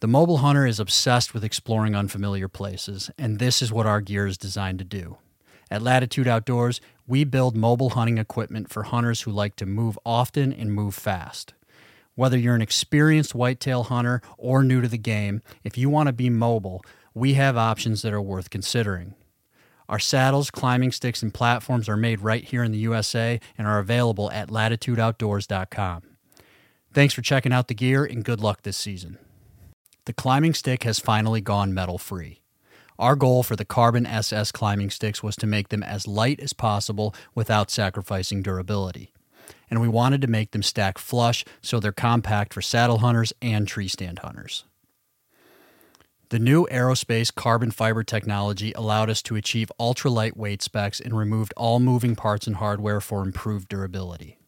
The 0.00 0.08
mobile 0.08 0.38
hunter 0.38 0.66
is 0.66 0.80
obsessed 0.80 1.34
with 1.34 1.44
exploring 1.44 1.94
unfamiliar 1.94 2.48
places, 2.48 3.10
and 3.18 3.38
this 3.38 3.60
is 3.60 3.70
what 3.70 3.84
our 3.84 4.00
gear 4.00 4.26
is 4.26 4.38
designed 4.38 4.78
to 4.78 4.84
do. 4.84 5.18
At 5.70 5.82
Latitude 5.82 6.26
Outdoors, 6.26 6.80
we 7.06 7.24
build 7.24 7.54
mobile 7.54 7.90
hunting 7.90 8.16
equipment 8.16 8.70
for 8.70 8.84
hunters 8.84 9.22
who 9.22 9.30
like 9.30 9.56
to 9.56 9.66
move 9.66 9.98
often 10.06 10.54
and 10.54 10.72
move 10.72 10.94
fast. 10.94 11.52
Whether 12.14 12.38
you're 12.38 12.54
an 12.54 12.62
experienced 12.62 13.34
whitetail 13.34 13.84
hunter 13.84 14.22
or 14.38 14.64
new 14.64 14.80
to 14.80 14.88
the 14.88 14.96
game, 14.96 15.42
if 15.64 15.76
you 15.76 15.90
want 15.90 16.06
to 16.06 16.14
be 16.14 16.30
mobile, 16.30 16.82
we 17.12 17.34
have 17.34 17.58
options 17.58 18.00
that 18.00 18.14
are 18.14 18.22
worth 18.22 18.48
considering. 18.48 19.14
Our 19.86 19.98
saddles, 19.98 20.50
climbing 20.50 20.92
sticks, 20.92 21.22
and 21.22 21.34
platforms 21.34 21.90
are 21.90 21.96
made 21.98 22.22
right 22.22 22.44
here 22.44 22.64
in 22.64 22.72
the 22.72 22.78
USA 22.78 23.38
and 23.58 23.66
are 23.66 23.78
available 23.78 24.30
at 24.30 24.48
latitudeoutdoors.com. 24.48 26.02
Thanks 26.90 27.12
for 27.12 27.20
checking 27.20 27.52
out 27.52 27.68
the 27.68 27.74
gear 27.74 28.06
and 28.06 28.24
good 28.24 28.40
luck 28.40 28.62
this 28.62 28.78
season. 28.78 29.18
The 30.06 30.12
climbing 30.12 30.54
stick 30.54 30.84
has 30.84 30.98
finally 30.98 31.40
gone 31.40 31.74
metal 31.74 31.98
free. 31.98 32.40
Our 32.98 33.16
goal 33.16 33.42
for 33.42 33.56
the 33.56 33.64
Carbon 33.64 34.06
SS 34.06 34.52
climbing 34.52 34.90
sticks 34.90 35.22
was 35.22 35.36
to 35.36 35.46
make 35.46 35.68
them 35.68 35.82
as 35.82 36.06
light 36.06 36.40
as 36.40 36.52
possible 36.52 37.14
without 37.34 37.70
sacrificing 37.70 38.42
durability. 38.42 39.12
And 39.70 39.80
we 39.80 39.88
wanted 39.88 40.20
to 40.22 40.28
make 40.28 40.50
them 40.50 40.62
stack 40.62 40.98
flush 40.98 41.44
so 41.62 41.80
they're 41.80 41.92
compact 41.92 42.52
for 42.52 42.60
saddle 42.60 42.98
hunters 42.98 43.32
and 43.40 43.66
tree 43.66 43.88
stand 43.88 44.20
hunters. 44.20 44.64
The 46.30 46.38
new 46.38 46.66
aerospace 46.70 47.34
carbon 47.34 47.70
fiber 47.70 48.04
technology 48.04 48.72
allowed 48.74 49.10
us 49.10 49.22
to 49.22 49.36
achieve 49.36 49.72
ultra 49.80 50.10
lightweight 50.10 50.62
specs 50.62 51.00
and 51.00 51.16
removed 51.16 51.52
all 51.56 51.80
moving 51.80 52.14
parts 52.14 52.46
and 52.46 52.56
hardware 52.56 53.00
for 53.00 53.22
improved 53.22 53.68
durability. 53.68 54.39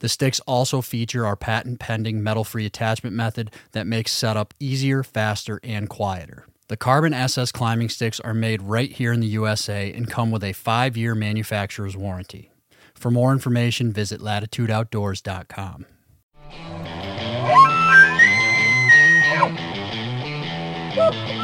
The 0.00 0.08
sticks 0.08 0.40
also 0.40 0.80
feature 0.80 1.26
our 1.26 1.36
patent 1.36 1.80
pending 1.80 2.22
metal 2.22 2.44
free 2.44 2.66
attachment 2.66 3.16
method 3.16 3.50
that 3.72 3.86
makes 3.86 4.12
setup 4.12 4.54
easier, 4.60 5.02
faster, 5.02 5.58
and 5.62 5.88
quieter. 5.88 6.46
The 6.68 6.76
Carbon 6.76 7.14
SS 7.14 7.50
climbing 7.50 7.88
sticks 7.88 8.20
are 8.20 8.34
made 8.34 8.62
right 8.62 8.92
here 8.92 9.12
in 9.12 9.20
the 9.20 9.26
USA 9.28 9.92
and 9.92 10.10
come 10.10 10.30
with 10.30 10.44
a 10.44 10.52
five 10.52 10.96
year 10.96 11.14
manufacturer's 11.14 11.96
warranty. 11.96 12.52
For 12.94 13.10
more 13.10 13.32
information, 13.32 13.92
visit 13.92 14.20
latitudeoutdoors.com. 14.20 15.86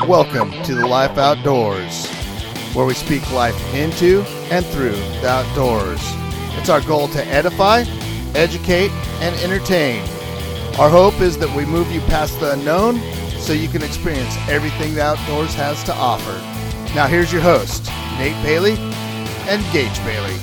Welcome 0.07 0.51
to 0.65 0.75
the 0.75 0.87
Life 0.87 1.17
Outdoors, 1.17 2.09
where 2.75 2.85
we 2.85 2.95
speak 2.95 3.33
life 3.33 3.75
into 3.75 4.23
and 4.51 4.67
through 4.67 4.91
the 4.93 5.29
outdoors. 5.29 6.01
It's 6.59 6.69
our 6.69 6.81
goal 6.83 7.09
to 7.09 7.25
edify, 7.27 7.85
educate, 8.35 8.91
and 9.21 9.35
entertain. 9.37 10.03
Our 10.79 10.91
hope 10.91 11.21
is 11.21 11.39
that 11.39 11.55
we 11.55 11.65
move 11.65 11.91
you 11.93 12.01
past 12.03 12.39
the 12.41 12.53
unknown 12.53 13.01
so 13.39 13.53
you 13.53 13.69
can 13.69 13.83
experience 13.83 14.37
everything 14.49 14.95
the 14.95 15.03
outdoors 15.03 15.55
has 15.55 15.83
to 15.85 15.95
offer. 15.95 16.33
Now, 16.95 17.07
here's 17.07 17.33
your 17.33 17.43
host, 17.43 17.87
Nate 18.19 18.41
Bailey 18.43 18.77
and 19.47 19.63
Gage 19.73 19.97
Bailey. 20.05 20.37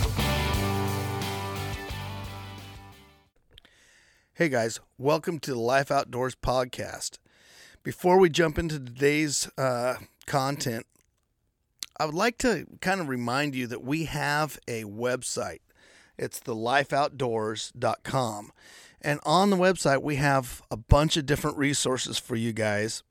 Hey 4.34 4.50
guys, 4.50 4.80
welcome 4.98 5.40
to 5.40 5.52
the 5.52 5.60
Life 5.60 5.92
Outdoors 5.92 6.36
podcast. 6.36 7.20
Before 7.84 8.18
we 8.18 8.30
jump 8.30 8.58
into 8.58 8.80
today's 8.80 9.50
uh, 9.58 9.96
content, 10.26 10.86
I 12.00 12.06
would 12.06 12.16
like 12.16 12.38
to 12.40 12.66
kind 12.80 13.02
of 13.02 13.08
remind 13.08 13.54
you 13.54 13.68
that 13.68 13.84
we 13.84 14.06
have 14.06 14.58
a 14.68 14.84
website. 14.86 15.60
It's 16.22 16.40
the 16.40 16.56
lifeoutdoors.com. 16.56 18.52
And 19.02 19.20
on 19.24 19.50
the 19.50 19.58
website, 19.58 20.04
we 20.04 20.18
have 20.18 20.62
a 20.70 20.78
bunch 20.78 21.18
of 21.18 21.26
different 21.26 21.58
resources 21.58 22.20
for 22.20 22.36
you 22.36 22.54
guys. 22.54 23.02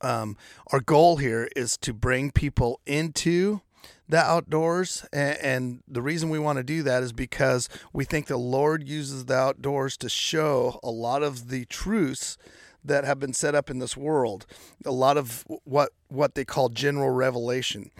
Um, 0.00 0.36
our 0.72 0.80
goal 0.80 1.18
here 1.18 1.48
is 1.54 1.76
to 1.78 1.94
bring 1.94 2.32
people 2.32 2.80
into 2.84 3.60
the 4.08 4.18
outdoors. 4.18 5.06
And, 5.12 5.38
and 5.38 5.82
the 5.86 6.02
reason 6.02 6.28
we 6.28 6.40
want 6.40 6.56
to 6.58 6.64
do 6.64 6.82
that 6.82 7.04
is 7.04 7.12
because 7.12 7.68
we 7.92 8.04
think 8.04 8.26
the 8.26 8.36
Lord 8.36 8.88
uses 8.88 9.26
the 9.26 9.36
outdoors 9.36 9.96
to 9.98 10.08
show 10.08 10.80
a 10.82 10.90
lot 10.90 11.22
of 11.22 11.48
the 11.48 11.64
truths 11.66 12.36
that 12.84 13.04
have 13.04 13.20
been 13.20 13.32
set 13.32 13.54
up 13.54 13.70
in 13.70 13.78
this 13.78 13.96
world, 13.96 14.46
a 14.84 14.90
lot 14.90 15.16
of 15.16 15.44
what, 15.64 15.90
what 16.08 16.34
they 16.34 16.44
call 16.44 16.68
general 16.68 17.10
revelation. 17.10 17.90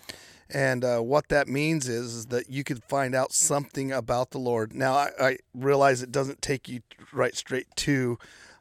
And 0.51 0.85
uh, 0.85 1.01
what 1.01 1.29
that 1.29 1.49
means 1.49 1.89
is, 1.89 2.15
is 2.15 2.27
that 2.27 2.49
you 2.49 2.63
could 2.63 2.85
find 2.85 3.15
out 3.15 3.33
something 3.33 3.91
about 3.91 4.31
the 4.31 4.39
Lord. 4.39 4.75
Now, 4.75 4.95
I, 4.95 5.11
I 5.21 5.37
realize 5.55 6.03
it 6.03 6.13
doesn't 6.13 6.41
take 6.41 6.69
you 6.69 6.81
right 7.13 7.35
straight 7.35 7.67
to 7.77 8.19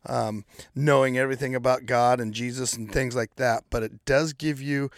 um, 0.07 0.45
knowing 0.73 1.17
everything 1.17 1.55
about 1.55 1.85
God 1.85 2.19
and 2.19 2.33
Jesus 2.33 2.75
and 2.75 2.91
things 2.91 3.15
like 3.15 3.35
that, 3.35 3.63
but 3.69 3.83
it 3.83 4.05
does 4.05 4.33
give 4.33 4.61
you 4.61 4.89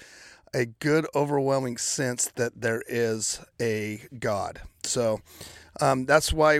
a 0.53 0.65
good, 0.65 1.05
overwhelming 1.13 1.77
sense 1.77 2.31
that 2.35 2.61
there 2.61 2.83
is 2.87 3.41
a 3.61 4.01
God. 4.19 4.61
So 4.83 5.21
um, 5.81 6.05
that's 6.05 6.33
why, 6.33 6.59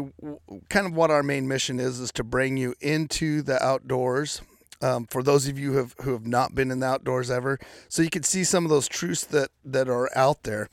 kind 0.70 0.86
of, 0.86 0.94
what 0.94 1.10
our 1.10 1.24
main 1.24 1.48
mission 1.48 1.80
is 1.80 2.00
is 2.00 2.12
to 2.14 2.24
bring 2.24 2.58
you 2.58 2.76
into 2.82 3.42
the 3.42 3.64
outdoors 3.64 4.42
um, 4.82 5.06
for 5.06 5.24
those 5.24 5.48
of 5.48 5.58
you 5.58 5.72
who 5.74 5.78
have, 5.78 5.96
who 6.02 6.14
have 6.14 6.26
not 6.26 6.56
been 6.56 6.72
in 6.72 6.80
the 6.80 6.88
outdoors 6.88 7.32
ever, 7.32 7.60
so 7.90 8.02
you 8.02 8.10
can 8.10 8.24
see 8.24 8.44
some 8.44 8.64
of 8.64 8.70
those 8.70 8.88
truths 8.88 9.24
that, 9.26 9.50
that 9.66 9.90
are 9.90 10.10
out 10.16 10.44
there. 10.44 10.70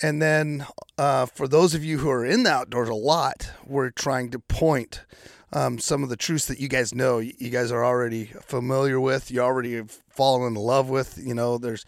And 0.00 0.22
then 0.22 0.66
uh, 0.96 1.26
for 1.26 1.46
those 1.46 1.74
of 1.74 1.84
you 1.84 1.98
who 1.98 2.10
are 2.10 2.24
in 2.24 2.44
the 2.44 2.50
outdoors 2.50 2.88
a 2.88 2.94
lot, 2.94 3.50
we're 3.66 3.90
trying 3.90 4.30
to 4.30 4.38
point 4.38 5.02
um, 5.52 5.78
some 5.78 6.02
of 6.02 6.08
the 6.08 6.16
truths 6.16 6.46
that 6.46 6.60
you 6.60 6.68
guys 6.68 6.94
know, 6.94 7.18
you 7.18 7.50
guys 7.50 7.70
are 7.70 7.84
already 7.84 8.24
familiar 8.24 8.98
with, 8.98 9.30
you 9.30 9.40
already 9.40 9.74
have 9.74 9.90
fallen 10.08 10.46
in 10.46 10.54
love 10.54 10.88
with. 10.88 11.20
You 11.22 11.34
know, 11.34 11.58
there's 11.58 11.84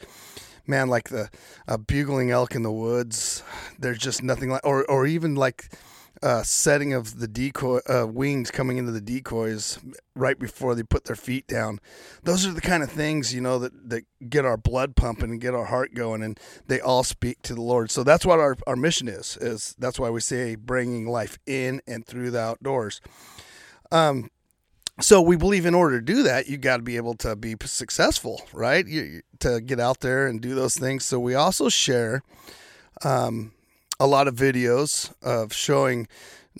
man 0.66 0.88
like 0.88 1.08
the 1.08 1.30
bugling 1.86 2.30
elk 2.30 2.54
in 2.54 2.62
the 2.62 2.72
woods. 2.72 3.42
There's 3.78 3.98
just 3.98 4.22
nothing 4.22 4.50
like, 4.50 4.64
or 4.64 4.84
or 4.84 5.06
even 5.06 5.34
like 5.34 5.70
uh, 6.22 6.42
setting 6.42 6.92
of 6.92 7.18
the 7.18 7.28
decoy 7.28 7.80
uh, 7.88 8.06
wings 8.06 8.50
coming 8.50 8.78
into 8.78 8.92
the 8.92 9.00
decoys 9.00 9.78
right 10.14 10.38
before 10.38 10.74
they 10.74 10.82
put 10.82 11.04
their 11.04 11.16
feet 11.16 11.46
down. 11.46 11.80
Those 12.22 12.46
are 12.46 12.52
the 12.52 12.60
kind 12.60 12.82
of 12.82 12.90
things 12.90 13.34
you 13.34 13.40
know 13.40 13.58
that 13.58 13.90
that 13.90 14.04
get 14.28 14.44
our 14.44 14.56
blood 14.56 14.96
pumping 14.96 15.30
and 15.30 15.40
get 15.40 15.54
our 15.54 15.66
heart 15.66 15.94
going, 15.94 16.22
and 16.22 16.38
they 16.66 16.80
all 16.80 17.04
speak 17.04 17.42
to 17.42 17.54
the 17.54 17.62
Lord. 17.62 17.90
So 17.90 18.04
that's 18.04 18.24
what 18.24 18.40
our 18.40 18.56
our 18.66 18.76
mission 18.76 19.08
is. 19.08 19.36
Is 19.40 19.74
that's 19.78 19.98
why 19.98 20.10
we 20.10 20.20
say 20.20 20.54
bringing 20.54 21.06
life 21.06 21.38
in 21.46 21.80
and 21.86 22.06
through 22.06 22.30
the 22.30 22.40
outdoors. 22.40 23.00
Um, 23.90 24.30
so 25.00 25.20
we 25.20 25.36
believe 25.36 25.66
in 25.66 25.74
order 25.74 25.98
to 25.98 26.04
do 26.04 26.22
that, 26.22 26.46
you 26.46 26.56
got 26.56 26.76
to 26.76 26.82
be 26.82 26.96
able 26.96 27.14
to 27.16 27.34
be 27.34 27.56
successful, 27.64 28.42
right? 28.52 28.86
You, 28.86 29.22
to 29.40 29.60
get 29.60 29.80
out 29.80 30.00
there 30.00 30.28
and 30.28 30.40
do 30.40 30.54
those 30.54 30.76
things. 30.76 31.04
So 31.04 31.18
we 31.18 31.34
also 31.34 31.68
share 31.68 32.22
um, 33.02 33.52
a 34.04 34.06
lot 34.06 34.28
of 34.28 34.34
videos 34.34 35.12
of 35.22 35.52
showing 35.52 36.06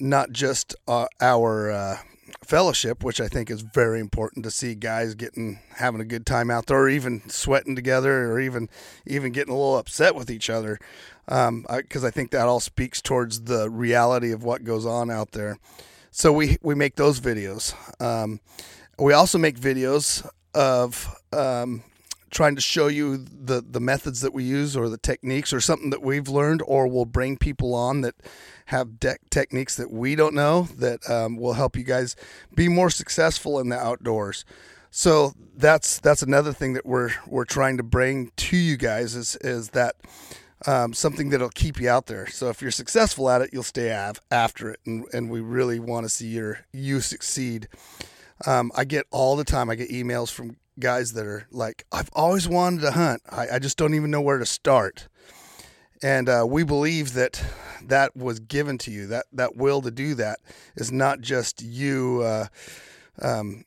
not 0.01 0.33
just 0.33 0.75
uh, 0.89 1.07
our 1.21 1.71
uh, 1.71 1.99
fellowship, 2.43 3.05
which 3.05 3.21
I 3.21 3.29
think 3.29 3.51
is 3.51 3.61
very 3.61 4.01
important 4.01 4.45
to 4.45 4.51
see 4.51 4.75
guys 4.75 5.15
getting 5.15 5.61
having 5.77 6.01
a 6.01 6.07
good 6.07 6.25
time 6.25 6.51
out 6.51 6.67
there, 6.67 6.79
or 6.79 6.89
even 6.89 7.29
sweating 7.29 7.77
together, 7.77 8.33
or 8.33 8.41
even 8.41 8.69
even 9.07 9.33
getting 9.33 9.53
a 9.53 9.57
little 9.57 9.77
upset 9.77 10.15
with 10.15 10.31
each 10.31 10.49
other, 10.49 10.79
because 11.27 11.49
um, 11.49 11.67
I, 11.69 11.83
I 12.07 12.11
think 12.11 12.31
that 12.31 12.49
all 12.49 12.61
speaks 12.61 13.03
towards 13.03 13.43
the 13.43 13.69
reality 13.69 14.33
of 14.33 14.43
what 14.43 14.65
goes 14.65 14.87
on 14.87 15.11
out 15.11 15.33
there. 15.33 15.59
So 16.11 16.33
we 16.33 16.57
we 16.63 16.75
make 16.75 16.97
those 16.97 17.21
videos. 17.21 17.75
Um, 18.01 18.41
we 18.99 19.13
also 19.13 19.39
make 19.39 19.61
videos 19.61 20.27
of 20.55 21.15
um, 21.33 21.83
trying 22.35 22.55
to 22.55 22.61
show 22.61 22.89
you 22.89 23.17
the 23.17 23.65
the 23.67 23.81
methods 23.81 24.21
that 24.21 24.35
we 24.35 24.45
use 24.45 24.77
or 24.77 24.89
the 24.89 24.99
techniques 24.99 25.53
or 25.53 25.61
something 25.61 25.91
that 25.91 26.03
we've 26.03 26.29
learned 26.29 26.61
or 26.67 26.87
we'll 26.87 27.07
bring 27.07 27.39
people 27.39 27.75
on 27.75 28.03
that 28.03 28.15
have 28.67 29.01
de- 29.01 29.17
techniques 29.31 29.77
that 29.77 29.91
we 29.91 30.15
don't 30.15 30.35
know 30.35 30.69
that 30.77 31.09
um, 31.09 31.37
will 31.37 31.55
help 31.55 31.77
you 31.77 31.85
guys 31.85 32.17
be 32.55 32.69
more 32.69 32.91
successful 32.91 33.59
in 33.59 33.69
the 33.71 33.79
outdoors 33.79 34.45
so 34.91 35.33
that's 35.57 35.99
that's 36.01 36.23
another 36.23 36.53
thing 36.53 36.75
that 36.75 36.85
we're 36.85 37.11
we're 37.27 37.45
trying 37.45 37.77
to 37.79 37.83
bring 37.83 38.31
to 38.37 38.57
you 38.57 38.77
guys 38.77 39.17
is 39.17 39.37
is 39.41 39.71
that 39.71 39.97
um, 40.67 40.95
something 40.95 41.31
that'll 41.31 41.51
keep 41.51 41.81
you 41.81 41.89
out 41.89 42.07
there. 42.07 42.27
So 42.29 42.49
if 42.49 42.63
you're 42.63 42.71
successful 42.71 43.29
at 43.29 43.43
it, 43.43 43.51
you'll 43.53 43.63
stay 43.65 43.93
av- 43.93 44.21
after 44.31 44.71
it, 44.71 44.81
and, 44.87 45.05
and 45.13 45.31
we 45.31 45.41
really 45.41 45.79
want 45.79 46.05
to 46.05 46.09
see 46.09 46.29
your 46.29 46.61
you 46.73 47.01
succeed. 47.01 47.69
Um, 48.47 48.73
I 48.77 48.85
get 48.85 49.07
all 49.11 49.37
the 49.37 49.45
time. 49.45 49.69
I 49.69 49.75
get 49.75 49.91
emails 49.91 50.31
from 50.31 50.57
guys 50.79 51.13
that 51.13 51.27
are 51.27 51.47
like, 51.51 51.85
I've 51.93 52.11
always 52.13 52.49
wanted 52.49 52.83
to 52.83 52.91
hunt. 52.93 53.23
I, 53.31 53.49
I 53.55 53.59
just 53.59 53.77
don't 53.77 53.95
even 53.95 54.11
know 54.11 54.21
where 54.21 54.39
to 54.39 54.47
start. 54.47 55.09
And 56.03 56.29
uh, 56.29 56.45
we 56.47 56.65
believe 56.65 57.15
that 57.15 57.43
that 57.83 58.17
was 58.17 58.41
given 58.41 58.79
to 58.79 58.91
you. 58.91 59.07
That 59.07 59.27
that 59.33 59.57
will 59.57 59.81
to 59.83 59.91
do 59.91 60.15
that 60.17 60.41
is 60.77 60.93
not 60.93 61.21
just 61.21 61.63
you. 61.63 62.23
Uh, 62.23 62.47
um, 63.23 63.65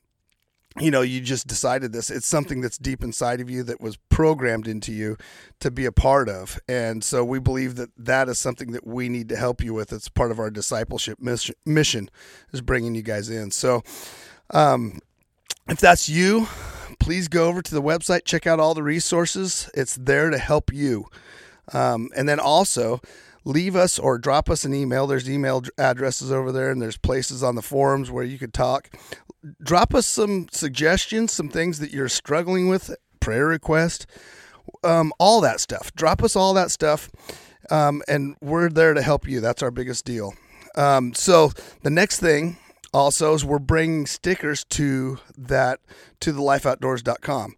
you 0.80 0.90
know, 0.90 1.00
you 1.00 1.20
just 1.20 1.46
decided 1.46 1.92
this. 1.92 2.10
It's 2.10 2.26
something 2.26 2.60
that's 2.60 2.78
deep 2.78 3.02
inside 3.02 3.40
of 3.40 3.50
you 3.50 3.62
that 3.64 3.80
was 3.80 3.96
programmed 4.08 4.68
into 4.68 4.92
you 4.92 5.16
to 5.60 5.70
be 5.70 5.86
a 5.86 5.92
part 5.92 6.28
of. 6.28 6.60
And 6.68 7.02
so 7.02 7.24
we 7.24 7.40
believe 7.40 7.74
that 7.76 7.90
that 7.96 8.28
is 8.28 8.38
something 8.38 8.72
that 8.72 8.86
we 8.86 9.08
need 9.08 9.28
to 9.30 9.36
help 9.36 9.62
you 9.62 9.74
with. 9.74 9.92
It's 9.92 10.08
part 10.08 10.30
of 10.30 10.38
our 10.38 10.50
discipleship 10.50 11.18
mission, 11.20 12.10
is 12.52 12.60
bringing 12.60 12.94
you 12.94 13.02
guys 13.02 13.28
in. 13.28 13.50
So, 13.50 13.82
um, 14.50 15.00
if 15.68 15.80
that's 15.80 16.08
you, 16.08 16.46
please 16.98 17.28
go 17.28 17.48
over 17.48 17.62
to 17.62 17.74
the 17.74 17.82
website, 17.82 18.24
check 18.24 18.46
out 18.46 18.60
all 18.60 18.74
the 18.74 18.82
resources. 18.82 19.70
It's 19.74 19.96
there 19.96 20.30
to 20.30 20.38
help 20.38 20.72
you. 20.72 21.06
Um, 21.72 22.08
and 22.16 22.28
then 22.28 22.40
also, 22.40 23.00
leave 23.44 23.74
us 23.74 23.98
or 23.98 24.18
drop 24.18 24.50
us 24.50 24.64
an 24.64 24.74
email. 24.74 25.06
There's 25.06 25.28
email 25.28 25.62
addresses 25.78 26.30
over 26.30 26.52
there, 26.52 26.70
and 26.70 26.80
there's 26.80 26.98
places 26.98 27.42
on 27.42 27.54
the 27.54 27.62
forums 27.62 28.10
where 28.10 28.24
you 28.24 28.38
could 28.38 28.54
talk. 28.54 28.90
Drop 29.62 29.94
us 29.94 30.06
some 30.06 30.48
suggestions, 30.50 31.32
some 31.32 31.48
things 31.48 31.78
that 31.78 31.92
you're 31.92 32.08
struggling 32.08 32.68
with, 32.68 32.94
prayer 33.20 33.46
request, 33.46 34.06
um, 34.84 35.12
all 35.18 35.40
that 35.40 35.60
stuff. 35.60 35.94
Drop 35.94 36.22
us 36.22 36.36
all 36.36 36.54
that 36.54 36.70
stuff, 36.70 37.10
um, 37.70 38.02
and 38.08 38.36
we're 38.40 38.68
there 38.68 38.94
to 38.94 39.02
help 39.02 39.26
you. 39.26 39.40
That's 39.40 39.62
our 39.62 39.70
biggest 39.70 40.04
deal. 40.04 40.34
Um, 40.76 41.14
so 41.14 41.52
the 41.82 41.90
next 41.90 42.20
thing 42.20 42.58
also 42.92 43.36
we're 43.44 43.58
bringing 43.58 44.06
stickers 44.06 44.64
to 44.64 45.18
that 45.36 45.80
to 46.20 46.32
the 46.32 46.40
lifeoutdoors.com. 46.40 47.56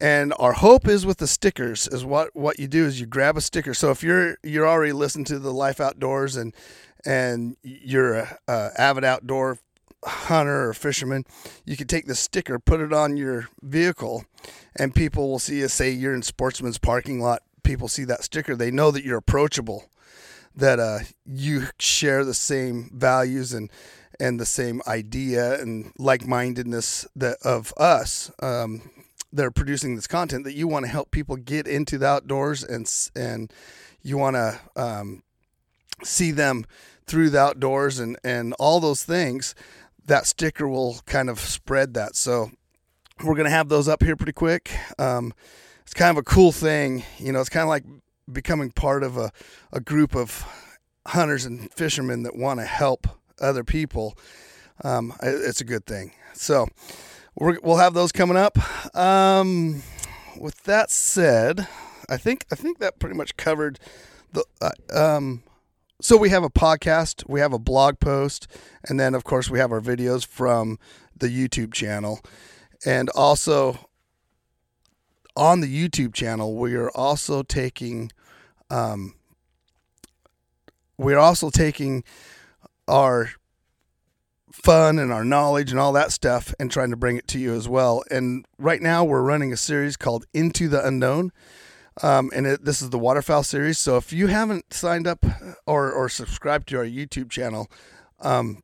And 0.00 0.34
our 0.38 0.52
hope 0.52 0.86
is 0.86 1.06
with 1.06 1.18
the 1.18 1.26
stickers 1.26 1.88
is 1.88 2.04
what 2.04 2.36
what 2.36 2.58
you 2.58 2.68
do 2.68 2.84
is 2.84 3.00
you 3.00 3.06
grab 3.06 3.36
a 3.36 3.40
sticker. 3.40 3.72
So 3.72 3.90
if 3.90 4.02
you're 4.02 4.36
you're 4.42 4.68
already 4.68 4.92
listening 4.92 5.24
to 5.26 5.38
the 5.38 5.52
Life 5.52 5.80
Outdoors 5.80 6.36
and 6.36 6.54
and 7.04 7.56
you're 7.62 8.14
a, 8.14 8.38
a 8.48 8.70
avid 8.76 9.04
outdoor 9.04 9.58
hunter 10.04 10.68
or 10.68 10.74
fisherman, 10.74 11.24
you 11.64 11.76
can 11.76 11.86
take 11.86 12.06
the 12.06 12.14
sticker, 12.14 12.58
put 12.58 12.80
it 12.80 12.92
on 12.92 13.16
your 13.16 13.48
vehicle, 13.62 14.24
and 14.78 14.94
people 14.94 15.30
will 15.30 15.38
see 15.38 15.58
you. 15.58 15.68
Say 15.68 15.90
you're 15.90 16.14
in 16.14 16.22
Sportsman's 16.22 16.78
parking 16.78 17.20
lot, 17.20 17.42
people 17.62 17.88
see 17.88 18.04
that 18.04 18.22
sticker, 18.22 18.54
they 18.54 18.70
know 18.70 18.90
that 18.90 19.04
you're 19.04 19.18
approachable, 19.18 19.86
that 20.54 20.78
uh, 20.78 20.98
you 21.24 21.68
share 21.78 22.24
the 22.24 22.34
same 22.34 22.90
values 22.94 23.52
and 23.52 23.70
and 24.20 24.40
the 24.40 24.46
same 24.46 24.80
idea 24.86 25.60
and 25.60 25.92
like 25.98 26.26
mindedness 26.26 27.06
that 27.16 27.38
of 27.42 27.72
us. 27.76 28.30
Um, 28.42 28.90
that 29.32 29.44
are 29.44 29.50
producing 29.50 29.96
this 29.96 30.06
content 30.06 30.44
that 30.44 30.54
you 30.54 30.66
want 30.66 30.84
to 30.84 30.90
help 30.90 31.10
people 31.10 31.36
get 31.36 31.66
into 31.66 31.98
the 31.98 32.06
outdoors 32.06 32.64
and 32.64 32.90
and 33.14 33.52
you 34.02 34.16
want 34.16 34.34
to 34.34 34.58
um, 34.76 35.22
see 36.02 36.30
them 36.30 36.64
through 37.06 37.30
the 37.30 37.38
outdoors 37.38 37.98
and 37.98 38.16
and 38.24 38.54
all 38.54 38.80
those 38.80 39.02
things 39.02 39.54
that 40.06 40.26
sticker 40.26 40.68
will 40.68 41.00
kind 41.06 41.28
of 41.28 41.38
spread 41.38 41.94
that 41.94 42.16
so 42.16 42.50
we're 43.24 43.34
going 43.34 43.44
to 43.44 43.50
have 43.50 43.68
those 43.68 43.88
up 43.88 44.02
here 44.02 44.16
pretty 44.16 44.32
quick 44.32 44.70
um, 44.98 45.32
it's 45.82 45.94
kind 45.94 46.10
of 46.10 46.16
a 46.16 46.22
cool 46.22 46.52
thing 46.52 47.04
you 47.18 47.32
know 47.32 47.40
it's 47.40 47.48
kind 47.48 47.62
of 47.62 47.68
like 47.68 47.84
becoming 48.30 48.70
part 48.70 49.02
of 49.02 49.16
a, 49.16 49.30
a 49.72 49.80
group 49.80 50.16
of 50.16 50.44
hunters 51.08 51.44
and 51.44 51.72
fishermen 51.72 52.22
that 52.24 52.36
want 52.36 52.58
to 52.58 52.66
help 52.66 53.06
other 53.40 53.64
people 53.64 54.16
um, 54.84 55.12
it's 55.22 55.60
a 55.60 55.64
good 55.64 55.86
thing 55.86 56.12
so 56.34 56.68
we 57.38 57.58
will 57.62 57.76
have 57.76 57.94
those 57.94 58.12
coming 58.12 58.36
up. 58.36 58.58
Um, 58.96 59.82
with 60.38 60.62
that 60.64 60.90
said, 60.90 61.66
I 62.08 62.16
think 62.16 62.46
I 62.50 62.54
think 62.54 62.78
that 62.78 62.98
pretty 62.98 63.16
much 63.16 63.36
covered 63.36 63.78
the. 64.32 64.44
Uh, 64.60 64.70
um, 64.92 65.42
so 66.00 66.16
we 66.16 66.28
have 66.30 66.42
a 66.42 66.50
podcast, 66.50 67.28
we 67.28 67.40
have 67.40 67.52
a 67.52 67.58
blog 67.58 68.00
post, 68.00 68.46
and 68.88 68.98
then 69.00 69.14
of 69.14 69.24
course 69.24 69.50
we 69.50 69.58
have 69.58 69.72
our 69.72 69.80
videos 69.80 70.26
from 70.26 70.78
the 71.16 71.28
YouTube 71.28 71.72
channel, 71.72 72.20
and 72.84 73.08
also 73.10 73.88
on 75.34 75.60
the 75.60 75.88
YouTube 75.88 76.14
channel 76.14 76.54
we 76.54 76.74
are 76.74 76.90
also 76.90 77.42
taking. 77.42 78.10
Um, 78.70 79.14
we're 80.98 81.18
also 81.18 81.50
taking 81.50 82.04
our 82.88 83.30
fun 84.52 84.98
and 84.98 85.12
our 85.12 85.24
knowledge 85.24 85.70
and 85.70 85.78
all 85.78 85.92
that 85.92 86.12
stuff 86.12 86.54
and 86.58 86.70
trying 86.70 86.90
to 86.90 86.96
bring 86.96 87.16
it 87.16 87.28
to 87.28 87.38
you 87.38 87.54
as 87.54 87.68
well. 87.68 88.02
And 88.10 88.46
right 88.58 88.80
now 88.80 89.04
we're 89.04 89.22
running 89.22 89.52
a 89.52 89.56
series 89.56 89.96
called 89.96 90.26
Into 90.32 90.68
the 90.68 90.84
Unknown. 90.84 91.32
Um, 92.02 92.30
and 92.34 92.46
it, 92.46 92.64
this 92.64 92.82
is 92.82 92.90
the 92.90 92.98
waterfowl 92.98 93.42
series. 93.42 93.78
So 93.78 93.96
if 93.96 94.12
you 94.12 94.26
haven't 94.26 94.72
signed 94.72 95.06
up 95.06 95.24
or, 95.66 95.92
or 95.92 96.08
subscribed 96.08 96.68
to 96.68 96.78
our 96.78 96.84
YouTube 96.84 97.30
channel, 97.30 97.70
um, 98.20 98.62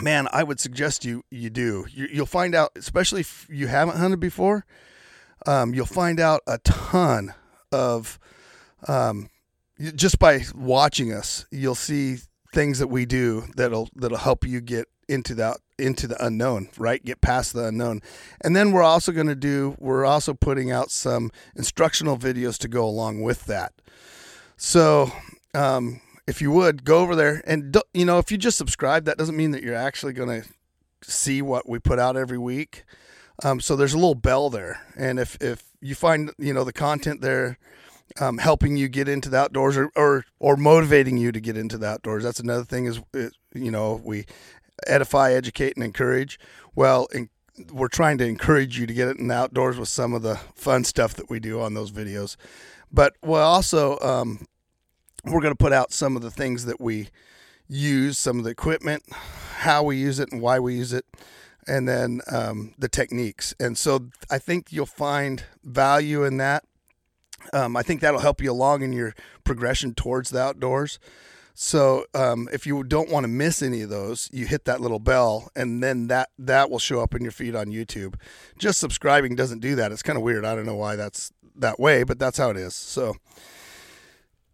man, 0.00 0.28
I 0.32 0.42
would 0.42 0.60
suggest 0.60 1.04
you 1.04 1.24
you 1.30 1.50
do. 1.50 1.86
You, 1.90 2.08
will 2.20 2.26
find 2.26 2.54
out, 2.54 2.72
especially 2.76 3.20
if 3.20 3.46
you 3.50 3.66
haven't 3.66 3.96
hunted 3.96 4.20
before, 4.20 4.66
um, 5.46 5.74
you'll 5.74 5.86
find 5.86 6.18
out 6.18 6.40
a 6.46 6.58
ton 6.58 7.34
of 7.70 8.18
um, 8.88 9.28
just 9.78 10.18
by 10.18 10.44
watching 10.54 11.12
us. 11.12 11.46
You'll 11.50 11.74
see 11.74 12.18
things 12.54 12.78
that 12.78 12.88
we 12.88 13.04
do 13.04 13.44
that'll 13.56 13.90
that'll 13.94 14.18
help 14.18 14.46
you 14.46 14.60
get 14.60 14.88
into 15.08 15.34
that 15.34 15.58
into 15.78 16.06
the 16.06 16.24
unknown, 16.24 16.68
right? 16.78 17.04
Get 17.04 17.20
past 17.20 17.52
the 17.52 17.66
unknown. 17.66 18.00
And 18.40 18.54
then 18.54 18.70
we're 18.72 18.82
also 18.82 19.12
going 19.12 19.26
to 19.26 19.34
do 19.34 19.76
we're 19.78 20.04
also 20.04 20.32
putting 20.34 20.70
out 20.70 20.90
some 20.90 21.30
instructional 21.56 22.16
videos 22.16 22.58
to 22.58 22.68
go 22.68 22.84
along 22.84 23.22
with 23.22 23.46
that. 23.46 23.72
So, 24.56 25.10
um, 25.52 26.00
if 26.26 26.40
you 26.40 26.50
would 26.52 26.84
go 26.84 27.00
over 27.00 27.14
there 27.14 27.42
and 27.46 27.76
you 27.92 28.04
know, 28.04 28.18
if 28.18 28.30
you 28.30 28.38
just 28.38 28.56
subscribe, 28.56 29.04
that 29.04 29.18
doesn't 29.18 29.36
mean 29.36 29.50
that 29.50 29.62
you're 29.62 29.74
actually 29.74 30.14
going 30.14 30.42
to 30.42 30.48
see 31.02 31.42
what 31.42 31.68
we 31.68 31.78
put 31.78 31.98
out 31.98 32.16
every 32.16 32.38
week. 32.38 32.84
Um, 33.42 33.60
so 33.60 33.76
there's 33.76 33.94
a 33.94 33.98
little 33.98 34.14
bell 34.14 34.48
there, 34.48 34.80
and 34.96 35.18
if 35.18 35.36
if 35.40 35.64
you 35.80 35.96
find 35.96 36.30
you 36.38 36.54
know 36.54 36.62
the 36.62 36.72
content 36.72 37.20
there 37.20 37.58
um, 38.20 38.38
helping 38.38 38.76
you 38.76 38.88
get 38.88 39.08
into 39.08 39.28
the 39.28 39.38
outdoors 39.38 39.76
or, 39.76 39.90
or 39.96 40.24
or 40.38 40.56
motivating 40.56 41.16
you 41.16 41.32
to 41.32 41.40
get 41.40 41.56
into 41.56 41.78
the 41.78 41.86
outdoors. 41.86 42.22
That's 42.22 42.40
another 42.40 42.64
thing 42.64 42.86
is 42.86 43.00
you 43.54 43.70
know 43.70 44.00
we 44.04 44.26
edify, 44.86 45.32
educate, 45.32 45.76
and 45.76 45.84
encourage. 45.84 46.38
Well, 46.74 47.06
in, 47.12 47.28
we're 47.72 47.88
trying 47.88 48.18
to 48.18 48.26
encourage 48.26 48.78
you 48.78 48.86
to 48.86 48.94
get 48.94 49.08
it 49.08 49.18
in 49.18 49.28
the 49.28 49.34
outdoors 49.34 49.78
with 49.78 49.88
some 49.88 50.12
of 50.12 50.22
the 50.22 50.36
fun 50.54 50.84
stuff 50.84 51.14
that 51.14 51.30
we 51.30 51.40
do 51.40 51.60
on 51.60 51.74
those 51.74 51.90
videos. 51.90 52.36
But 52.92 53.14
we'll 53.22 53.40
also 53.40 53.98
um, 54.00 54.46
we're 55.24 55.40
going 55.40 55.54
to 55.54 55.62
put 55.62 55.72
out 55.72 55.92
some 55.92 56.16
of 56.16 56.22
the 56.22 56.30
things 56.30 56.64
that 56.66 56.80
we 56.80 57.08
use, 57.68 58.18
some 58.18 58.38
of 58.38 58.44
the 58.44 58.50
equipment, 58.50 59.02
how 59.58 59.82
we 59.82 59.96
use 59.96 60.18
it, 60.18 60.30
and 60.32 60.42
why 60.42 60.58
we 60.58 60.74
use 60.74 60.92
it, 60.92 61.06
and 61.66 61.88
then 61.88 62.20
um, 62.30 62.74
the 62.78 62.88
techniques. 62.88 63.54
And 63.58 63.78
so 63.78 64.10
I 64.30 64.38
think 64.38 64.72
you'll 64.72 64.86
find 64.86 65.44
value 65.62 66.24
in 66.24 66.36
that. 66.38 66.64
Um, 67.52 67.76
I 67.76 67.82
think 67.82 68.00
that'll 68.00 68.20
help 68.20 68.40
you 68.40 68.50
along 68.50 68.82
in 68.82 68.92
your 68.92 69.14
progression 69.44 69.94
towards 69.94 70.30
the 70.30 70.40
outdoors. 70.40 70.98
So 71.54 72.04
um, 72.14 72.48
if 72.52 72.66
you 72.66 72.82
don't 72.82 73.10
want 73.10 73.24
to 73.24 73.28
miss 73.28 73.62
any 73.62 73.82
of 73.82 73.88
those, 73.88 74.28
you 74.32 74.46
hit 74.46 74.64
that 74.64 74.80
little 74.80 74.98
bell, 74.98 75.50
and 75.54 75.82
then 75.82 76.08
that 76.08 76.30
that 76.38 76.68
will 76.68 76.80
show 76.80 77.00
up 77.00 77.14
in 77.14 77.22
your 77.22 77.30
feed 77.30 77.54
on 77.54 77.66
YouTube. 77.66 78.16
Just 78.58 78.80
subscribing 78.80 79.36
doesn't 79.36 79.60
do 79.60 79.76
that. 79.76 79.92
It's 79.92 80.02
kind 80.02 80.16
of 80.16 80.24
weird. 80.24 80.44
I 80.44 80.56
don't 80.56 80.66
know 80.66 80.74
why 80.74 80.96
that's 80.96 81.32
that 81.54 81.78
way, 81.78 82.02
but 82.02 82.18
that's 82.18 82.38
how 82.38 82.50
it 82.50 82.56
is. 82.56 82.74
So 82.74 83.14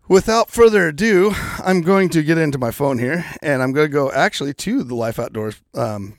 without 0.08 0.50
further 0.50 0.88
ado, 0.88 1.32
I'm 1.64 1.80
going 1.80 2.10
to 2.10 2.22
get 2.22 2.36
into 2.36 2.58
my 2.58 2.70
phone 2.70 2.98
here, 2.98 3.24
and 3.40 3.62
I'm 3.62 3.72
going 3.72 3.86
to 3.86 3.92
go 3.92 4.12
actually 4.12 4.52
to 4.54 4.82
the 4.82 4.94
Life 4.94 5.18
Outdoors 5.18 5.56
um, 5.74 6.18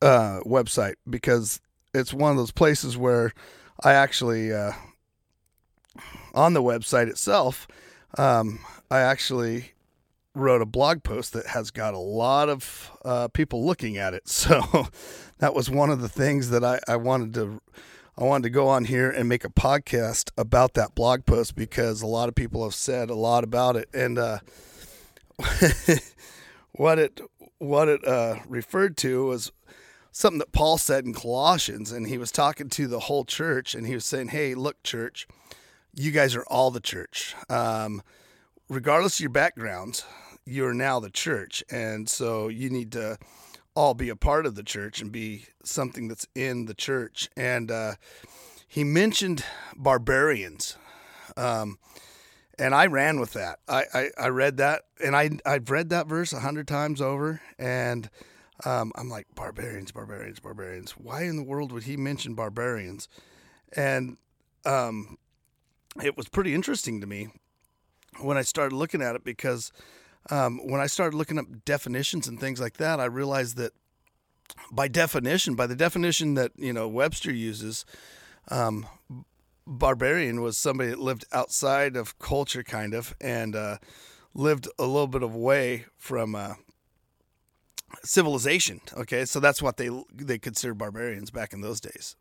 uh, 0.00 0.40
website 0.46 0.94
because 1.08 1.60
it's 1.92 2.14
one 2.14 2.30
of 2.30 2.38
those 2.38 2.52
places 2.52 2.96
where 2.96 3.32
I 3.82 3.92
actually 3.92 4.52
uh, 4.52 4.72
on 6.34 6.52
the 6.54 6.62
website 6.62 7.08
itself. 7.08 7.66
Um, 8.18 8.60
I 8.90 9.00
actually 9.00 9.72
wrote 10.34 10.62
a 10.62 10.66
blog 10.66 11.02
post 11.02 11.32
that 11.32 11.46
has 11.46 11.70
got 11.70 11.94
a 11.94 11.98
lot 11.98 12.48
of 12.48 12.90
uh, 13.04 13.28
people 13.28 13.64
looking 13.64 13.96
at 13.96 14.14
it. 14.14 14.24
So 14.28 14.88
that 15.38 15.54
was 15.54 15.68
one 15.68 15.90
of 15.90 16.00
the 16.00 16.08
things 16.08 16.50
that 16.50 16.62
I, 16.62 16.78
I 16.86 16.96
wanted 16.96 17.34
to 17.34 17.60
I 18.18 18.24
wanted 18.24 18.44
to 18.44 18.50
go 18.50 18.68
on 18.68 18.86
here 18.86 19.10
and 19.10 19.28
make 19.28 19.44
a 19.44 19.50
podcast 19.50 20.30
about 20.38 20.72
that 20.74 20.94
blog 20.94 21.26
post 21.26 21.54
because 21.54 22.00
a 22.00 22.06
lot 22.06 22.30
of 22.30 22.34
people 22.34 22.64
have 22.64 22.74
said 22.74 23.10
a 23.10 23.14
lot 23.14 23.44
about 23.44 23.76
it 23.76 23.90
and 23.92 24.18
uh, 24.18 24.38
what 26.72 26.98
it 26.98 27.20
what 27.58 27.88
it 27.88 28.06
uh, 28.06 28.36
referred 28.48 28.96
to 28.98 29.26
was 29.26 29.52
something 30.16 30.38
that 30.38 30.50
Paul 30.50 30.78
said 30.78 31.04
in 31.04 31.12
Colossians 31.12 31.92
and 31.92 32.06
he 32.06 32.16
was 32.16 32.32
talking 32.32 32.70
to 32.70 32.86
the 32.86 33.00
whole 33.00 33.26
church 33.26 33.74
and 33.74 33.86
he 33.86 33.92
was 33.92 34.06
saying, 34.06 34.28
"Hey, 34.28 34.54
look, 34.54 34.82
church, 34.82 35.28
you 35.94 36.10
guys 36.10 36.34
are 36.34 36.44
all 36.44 36.70
the 36.70 36.80
church." 36.80 37.34
Um, 37.50 38.02
regardless 38.70 39.16
of 39.16 39.20
your 39.20 39.30
backgrounds, 39.30 40.06
you're 40.46 40.72
now 40.72 41.00
the 41.00 41.10
church. 41.10 41.62
And 41.70 42.08
so 42.08 42.48
you 42.48 42.70
need 42.70 42.92
to 42.92 43.18
all 43.74 43.92
be 43.92 44.08
a 44.08 44.16
part 44.16 44.46
of 44.46 44.54
the 44.54 44.62
church 44.62 45.02
and 45.02 45.12
be 45.12 45.44
something 45.64 46.08
that's 46.08 46.26
in 46.34 46.64
the 46.64 46.74
church. 46.74 47.28
And 47.36 47.70
uh, 47.70 47.96
he 48.66 48.84
mentioned 48.84 49.44
barbarians. 49.76 50.78
Um, 51.36 51.78
and 52.58 52.74
I 52.74 52.86
ran 52.86 53.20
with 53.20 53.34
that. 53.34 53.58
I, 53.68 53.84
I, 53.92 54.10
I, 54.18 54.28
read 54.28 54.56
that, 54.56 54.84
and 55.04 55.14
I 55.14 55.28
I've 55.44 55.70
read 55.70 55.90
that 55.90 56.06
verse 56.06 56.32
a 56.32 56.40
hundred 56.40 56.66
times 56.66 57.02
over, 57.02 57.42
and 57.58 58.08
um, 58.64 58.92
I'm 58.96 59.08
like 59.08 59.26
barbarians, 59.34 59.92
barbarians, 59.92 60.40
barbarians. 60.40 60.92
Why 60.92 61.24
in 61.24 61.36
the 61.36 61.42
world 61.42 61.72
would 61.72 61.84
he 61.84 61.96
mention 61.96 62.34
barbarians? 62.34 63.08
And 63.74 64.16
um, 64.64 65.18
it 66.02 66.16
was 66.16 66.28
pretty 66.28 66.54
interesting 66.54 67.00
to 67.00 67.06
me 67.06 67.28
when 68.20 68.36
I 68.36 68.42
started 68.42 68.74
looking 68.74 69.02
at 69.02 69.14
it 69.14 69.24
because 69.24 69.72
um, 70.30 70.58
when 70.66 70.80
I 70.80 70.86
started 70.86 71.16
looking 71.16 71.38
up 71.38 71.46
definitions 71.64 72.26
and 72.26 72.40
things 72.40 72.60
like 72.60 72.78
that, 72.78 72.98
I 72.98 73.04
realized 73.04 73.56
that 73.56 73.72
by 74.70 74.88
definition, 74.88 75.54
by 75.54 75.66
the 75.66 75.76
definition 75.76 76.34
that 76.34 76.52
you 76.56 76.72
know 76.72 76.88
Webster 76.88 77.32
uses, 77.32 77.84
um, 78.48 78.86
barbarian 79.66 80.40
was 80.40 80.56
somebody 80.56 80.90
that 80.90 80.98
lived 80.98 81.24
outside 81.32 81.96
of 81.96 82.18
culture, 82.18 82.62
kind 82.62 82.94
of, 82.94 83.14
and 83.20 83.54
uh, 83.54 83.78
lived 84.34 84.68
a 84.78 84.86
little 84.86 85.08
bit 85.08 85.22
away 85.22 85.86
from 85.96 86.34
uh, 86.34 86.54
civilization. 88.02 88.80
Okay, 88.96 89.24
so 89.24 89.40
that's 89.40 89.62
what 89.62 89.76
they 89.76 89.90
they 90.14 90.38
considered 90.38 90.78
barbarians 90.78 91.30
back 91.30 91.52
in 91.52 91.60
those 91.60 91.80
days. 91.80 92.16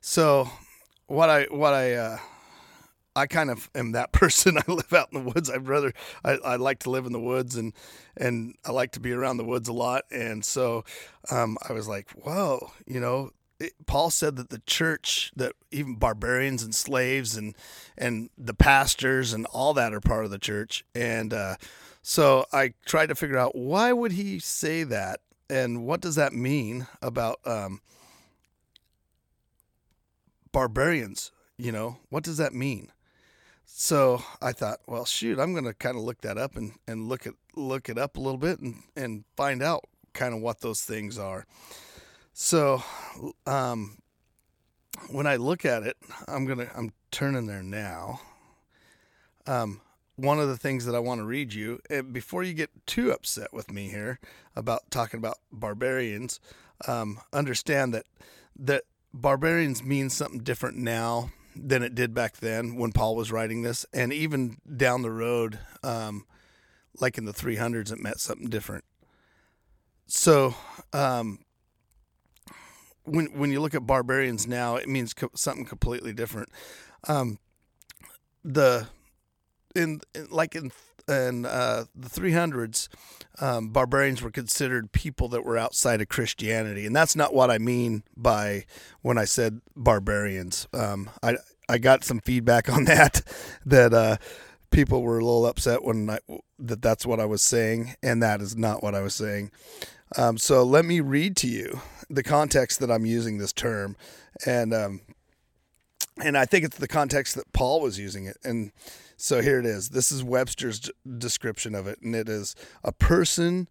So, 0.00 0.48
what 1.06 1.28
I 1.30 1.44
what 1.44 1.74
I 1.74 1.94
uh, 1.94 2.18
I 3.16 3.26
kind 3.26 3.50
of 3.50 3.70
am 3.74 3.92
that 3.92 4.12
person. 4.12 4.58
I 4.58 4.70
live 4.70 4.92
out 4.92 5.08
in 5.12 5.24
the 5.24 5.32
woods. 5.32 5.50
I'd 5.50 5.66
rather 5.66 5.92
I, 6.24 6.32
I 6.32 6.56
like 6.56 6.80
to 6.80 6.90
live 6.90 7.06
in 7.06 7.12
the 7.12 7.20
woods 7.20 7.56
and 7.56 7.72
and 8.16 8.54
I 8.64 8.72
like 8.72 8.92
to 8.92 9.00
be 9.00 9.12
around 9.12 9.38
the 9.38 9.44
woods 9.44 9.68
a 9.68 9.72
lot. 9.72 10.04
And 10.10 10.44
so 10.44 10.84
um, 11.30 11.58
I 11.68 11.72
was 11.72 11.88
like, 11.88 12.10
whoa, 12.12 12.70
you 12.86 13.00
know, 13.00 13.30
Paul 13.86 14.10
said 14.10 14.36
that 14.36 14.50
the 14.50 14.60
church, 14.66 15.32
that 15.34 15.52
even 15.70 15.96
barbarians 15.96 16.62
and 16.62 16.74
slaves 16.74 17.36
and 17.36 17.56
and 17.96 18.30
the 18.36 18.54
pastors 18.54 19.32
and 19.32 19.46
all 19.46 19.72
that 19.74 19.94
are 19.94 20.00
part 20.00 20.24
of 20.24 20.30
the 20.30 20.38
church. 20.38 20.84
And 20.94 21.32
uh, 21.32 21.56
so 22.08 22.46
I 22.52 22.72
tried 22.84 23.08
to 23.08 23.16
figure 23.16 23.36
out 23.36 23.56
why 23.56 23.92
would 23.92 24.12
he 24.12 24.38
say 24.38 24.84
that, 24.84 25.22
and 25.50 25.84
what 25.84 26.00
does 26.00 26.14
that 26.14 26.32
mean 26.32 26.86
about 27.02 27.40
um, 27.44 27.80
barbarians? 30.52 31.32
You 31.58 31.72
know, 31.72 31.98
what 32.08 32.22
does 32.22 32.36
that 32.36 32.54
mean? 32.54 32.92
So 33.64 34.22
I 34.40 34.52
thought, 34.52 34.78
well, 34.86 35.04
shoot, 35.04 35.40
I'm 35.40 35.50
going 35.50 35.64
to 35.64 35.74
kind 35.74 35.96
of 35.96 36.04
look 36.04 36.20
that 36.20 36.38
up 36.38 36.54
and, 36.54 36.74
and 36.86 37.08
look 37.08 37.26
at 37.26 37.34
look 37.56 37.88
it 37.88 37.98
up 37.98 38.16
a 38.16 38.20
little 38.20 38.38
bit 38.38 38.60
and, 38.60 38.84
and 38.94 39.24
find 39.36 39.60
out 39.60 39.82
kind 40.12 40.32
of 40.32 40.40
what 40.40 40.60
those 40.60 40.82
things 40.82 41.18
are. 41.18 41.44
So, 42.34 42.84
um, 43.46 43.98
when 45.10 45.26
I 45.26 45.34
look 45.36 45.64
at 45.64 45.82
it, 45.82 45.96
I'm 46.28 46.46
gonna 46.46 46.70
I'm 46.76 46.92
turning 47.10 47.46
there 47.46 47.64
now. 47.64 48.20
Um, 49.48 49.80
one 50.16 50.40
of 50.40 50.48
the 50.48 50.56
things 50.56 50.86
that 50.86 50.94
I 50.94 50.98
want 50.98 51.20
to 51.20 51.24
read 51.24 51.52
you 51.52 51.80
before 52.10 52.42
you 52.42 52.54
get 52.54 52.70
too 52.86 53.12
upset 53.12 53.52
with 53.52 53.70
me 53.70 53.88
here 53.88 54.18
about 54.54 54.90
talking 54.90 55.18
about 55.18 55.38
barbarians, 55.52 56.40
um, 56.88 57.20
understand 57.32 57.92
that 57.94 58.06
that 58.58 58.84
barbarians 59.12 59.82
means 59.82 60.14
something 60.14 60.40
different 60.40 60.78
now 60.78 61.30
than 61.54 61.82
it 61.82 61.94
did 61.94 62.14
back 62.14 62.38
then 62.38 62.76
when 62.76 62.92
Paul 62.92 63.16
was 63.16 63.32
writing 63.32 63.62
this, 63.62 63.86
and 63.92 64.12
even 64.12 64.58
down 64.76 65.02
the 65.02 65.10
road, 65.10 65.58
um, 65.82 66.26
like 67.00 67.18
in 67.18 67.24
the 67.24 67.32
300s, 67.32 67.92
it 67.92 67.98
meant 67.98 68.20
something 68.20 68.48
different. 68.48 68.84
So, 70.06 70.54
um, 70.92 71.40
when 73.04 73.26
when 73.38 73.50
you 73.52 73.60
look 73.60 73.74
at 73.74 73.86
barbarians 73.86 74.46
now, 74.46 74.76
it 74.76 74.88
means 74.88 75.14
co- 75.14 75.30
something 75.34 75.64
completely 75.64 76.12
different. 76.12 76.48
Um, 77.08 77.38
the 78.44 78.88
in, 79.76 80.00
in 80.14 80.26
like 80.30 80.54
in 80.54 80.72
in 81.08 81.46
uh, 81.46 81.84
the 81.94 82.08
300s, 82.08 82.88
um, 83.40 83.68
barbarians 83.68 84.22
were 84.22 84.30
considered 84.30 84.90
people 84.90 85.28
that 85.28 85.44
were 85.44 85.56
outside 85.56 86.00
of 86.00 86.08
Christianity, 86.08 86.84
and 86.84 86.96
that's 86.96 87.14
not 87.14 87.32
what 87.32 87.50
I 87.50 87.58
mean 87.58 88.02
by 88.16 88.64
when 89.02 89.18
I 89.18 89.24
said 89.24 89.60
barbarians. 89.76 90.66
Um, 90.72 91.10
I 91.22 91.36
I 91.68 91.78
got 91.78 92.04
some 92.04 92.20
feedback 92.20 92.68
on 92.72 92.84
that 92.84 93.22
that 93.64 93.94
uh, 93.94 94.16
people 94.70 95.02
were 95.02 95.18
a 95.18 95.24
little 95.24 95.46
upset 95.46 95.84
when 95.84 96.10
I, 96.10 96.18
that 96.58 96.82
that's 96.82 97.06
what 97.06 97.20
I 97.20 97.24
was 97.24 97.42
saying, 97.42 97.94
and 98.02 98.22
that 98.22 98.40
is 98.40 98.56
not 98.56 98.82
what 98.82 98.94
I 98.94 99.00
was 99.00 99.14
saying. 99.14 99.52
Um, 100.16 100.38
so 100.38 100.62
let 100.62 100.84
me 100.84 101.00
read 101.00 101.36
to 101.38 101.48
you 101.48 101.80
the 102.08 102.22
context 102.22 102.80
that 102.80 102.90
I'm 102.90 103.06
using 103.06 103.38
this 103.38 103.52
term, 103.52 103.96
and 104.44 104.74
um, 104.74 105.00
and 106.22 106.36
I 106.36 106.46
think 106.46 106.64
it's 106.64 106.78
the 106.78 106.88
context 106.88 107.36
that 107.36 107.52
Paul 107.52 107.80
was 107.80 107.98
using 107.98 108.26
it, 108.26 108.38
and 108.42 108.72
so 109.16 109.40
here 109.40 109.58
it 109.58 109.66
is. 109.66 109.90
This 109.90 110.12
is 110.12 110.22
Webster's 110.22 110.80
d- 110.80 110.92
description 111.18 111.74
of 111.74 111.86
it, 111.86 112.00
and 112.02 112.14
it 112.14 112.28
is 112.28 112.54
a 112.84 112.92
person 112.92 113.68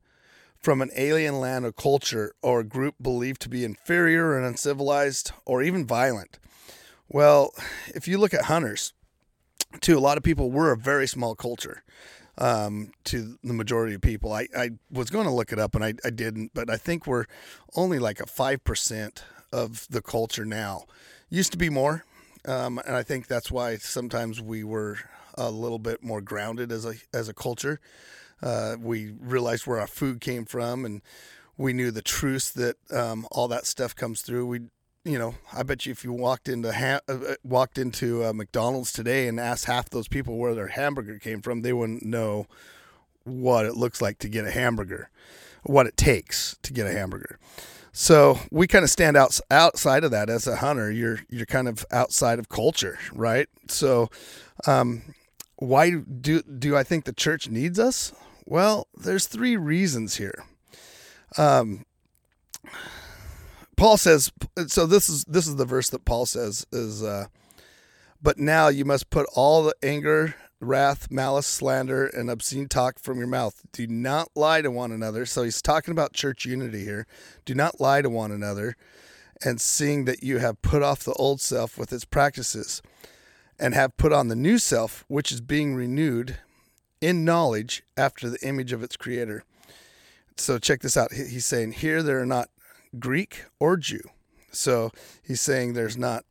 from 0.57 0.81
an 0.81 0.89
alien 0.97 1.39
land 1.39 1.65
or 1.65 1.71
culture 1.71 2.33
or 2.41 2.61
a 2.61 2.63
group 2.63 2.95
believed 2.99 3.41
to 3.41 3.49
be 3.49 3.63
inferior 3.63 4.35
and 4.35 4.45
uncivilized 4.45 5.31
or 5.45 5.61
even 5.61 5.85
violent. 5.85 6.39
Well, 7.07 7.51
if 7.93 8.07
you 8.07 8.17
look 8.17 8.33
at 8.33 8.45
hunters, 8.45 8.93
too, 9.81 9.97
a 9.97 9.99
lot 9.99 10.17
of 10.17 10.23
people 10.23 10.49
were 10.49 10.71
a 10.71 10.77
very 10.77 11.07
small 11.07 11.35
culture 11.35 11.83
um, 12.39 12.91
to 13.05 13.37
the 13.43 13.53
majority 13.53 13.93
of 13.93 14.01
people. 14.01 14.33
I, 14.33 14.47
I 14.57 14.71
was 14.89 15.11
going 15.11 15.25
to 15.25 15.31
look 15.31 15.51
it 15.51 15.59
up 15.59 15.75
and 15.75 15.83
I, 15.83 15.93
I 16.03 16.09
didn't, 16.09 16.51
but 16.53 16.69
I 16.69 16.77
think 16.77 17.05
we're 17.05 17.25
only 17.75 17.99
like 17.99 18.19
a 18.19 18.25
5% 18.25 19.21
of 19.53 19.87
the 19.89 20.01
culture 20.01 20.45
now. 20.45 20.85
Used 21.29 21.51
to 21.51 21.57
be 21.57 21.69
more. 21.69 22.05
Um, 22.45 22.79
and 22.85 22.95
I 22.95 23.03
think 23.03 23.27
that's 23.27 23.51
why 23.51 23.77
sometimes 23.77 24.41
we 24.41 24.63
were 24.63 24.97
a 25.35 25.51
little 25.51 25.79
bit 25.79 26.03
more 26.03 26.21
grounded 26.21 26.71
as 26.71 26.85
a 26.85 26.95
as 27.13 27.29
a 27.29 27.33
culture. 27.33 27.79
Uh, 28.41 28.75
we 28.79 29.13
realized 29.19 29.65
where 29.65 29.79
our 29.79 29.87
food 29.87 30.21
came 30.21 30.45
from, 30.45 30.85
and 30.85 31.01
we 31.57 31.73
knew 31.73 31.91
the 31.91 32.01
truths 32.01 32.51
that 32.51 32.75
um, 32.91 33.27
all 33.31 33.47
that 33.47 33.65
stuff 33.65 33.95
comes 33.95 34.21
through. 34.21 34.45
We, 34.45 34.59
you 35.03 35.17
know, 35.17 35.35
I 35.53 35.63
bet 35.63 35.85
you 35.85 35.91
if 35.91 36.03
you 36.03 36.11
walked 36.11 36.49
into 36.49 36.73
ha- 36.73 36.99
uh, 37.07 37.13
uh 37.13 37.35
walked 37.43 37.77
into 37.77 38.23
uh, 38.25 38.33
McDonald's 38.33 38.91
today 38.91 39.27
and 39.27 39.39
asked 39.39 39.65
half 39.65 39.89
those 39.89 40.07
people 40.07 40.37
where 40.37 40.53
their 40.53 40.67
hamburger 40.67 41.19
came 41.19 41.41
from, 41.41 41.61
they 41.61 41.73
wouldn't 41.73 42.03
know 42.05 42.47
what 43.23 43.65
it 43.65 43.75
looks 43.75 44.01
like 44.01 44.19
to 44.19 44.29
get 44.29 44.45
a 44.45 44.51
hamburger, 44.51 45.09
what 45.63 45.87
it 45.87 45.97
takes 45.97 46.57
to 46.63 46.73
get 46.73 46.87
a 46.87 46.91
hamburger. 46.91 47.39
So 47.97 48.39
we 48.51 48.67
kind 48.67 48.83
of 48.83 48.89
stand 48.89 49.15
out 49.15 49.39
outside 49.49 50.03
of 50.03 50.11
that 50.11 50.29
as 50.29 50.47
a 50.47 50.57
hunter. 50.57 50.91
You're 50.91 51.21
you're 51.29 51.45
kind 51.45 51.69
of 51.69 51.85
outside 51.91 52.39
of 52.39 52.49
culture, 52.49 52.99
right? 53.13 53.47
So 53.69 54.09
um, 54.67 55.01
why 55.57 55.91
do 55.91 56.41
do 56.41 56.75
I 56.75 56.83
think 56.83 57.05
the 57.05 57.13
church 57.13 57.49
needs 57.49 57.79
us? 57.79 58.13
Well, 58.45 58.87
there's 58.95 59.27
three 59.27 59.57
reasons 59.57 60.17
here. 60.17 60.43
Um, 61.37 61.85
Paul 63.77 63.97
says 63.97 64.31
so. 64.67 64.85
This 64.85 65.09
is 65.09 65.25
this 65.25 65.47
is 65.47 65.55
the 65.55 65.65
verse 65.65 65.89
that 65.89 66.05
Paul 66.05 66.25
says 66.25 66.65
is, 66.71 67.03
uh, 67.03 67.27
but 68.21 68.37
now 68.37 68.67
you 68.67 68.85
must 68.85 69.09
put 69.09 69.27
all 69.33 69.63
the 69.63 69.75
anger, 69.81 70.35
wrath, 70.59 71.09
malice, 71.09 71.47
slander, 71.47 72.05
and 72.05 72.29
obscene 72.29 72.67
talk 72.67 72.99
from 72.99 73.17
your 73.17 73.27
mouth. 73.27 73.61
Do 73.71 73.87
not 73.87 74.29
lie 74.35 74.61
to 74.61 74.71
one 74.71 74.91
another. 74.91 75.25
So 75.25 75.43
he's 75.43 75.61
talking 75.61 75.91
about 75.91 76.13
church 76.13 76.45
unity 76.45 76.83
here. 76.83 77.07
Do 77.45 77.55
not 77.55 77.81
lie 77.81 78.01
to 78.01 78.09
one 78.09 78.31
another, 78.31 78.75
and 79.43 79.59
seeing 79.59 80.05
that 80.05 80.23
you 80.23 80.37
have 80.37 80.61
put 80.61 80.83
off 80.83 81.03
the 81.03 81.13
old 81.13 81.41
self 81.41 81.77
with 81.77 81.91
its 81.91 82.05
practices 82.05 82.81
and 83.59 83.73
have 83.73 83.97
put 83.97 84.13
on 84.13 84.27
the 84.27 84.35
new 84.35 84.57
self, 84.57 85.05
which 85.07 85.31
is 85.31 85.41
being 85.41 85.75
renewed 85.75 86.37
in 87.01 87.25
knowledge 87.25 87.83
after 87.97 88.29
the 88.29 88.45
image 88.47 88.73
of 88.73 88.83
its 88.83 88.97
creator. 88.97 89.43
So 90.37 90.57
check 90.57 90.81
this 90.81 90.97
out. 90.97 91.13
He's 91.13 91.45
saying 91.45 91.73
here 91.73 92.03
there 92.03 92.19
are 92.19 92.25
not 92.25 92.49
Greek 92.99 93.45
or 93.59 93.77
Jew. 93.77 94.01
So 94.51 94.91
he's 95.23 95.41
saying 95.41 95.73
there's 95.73 95.97
not 95.97 96.25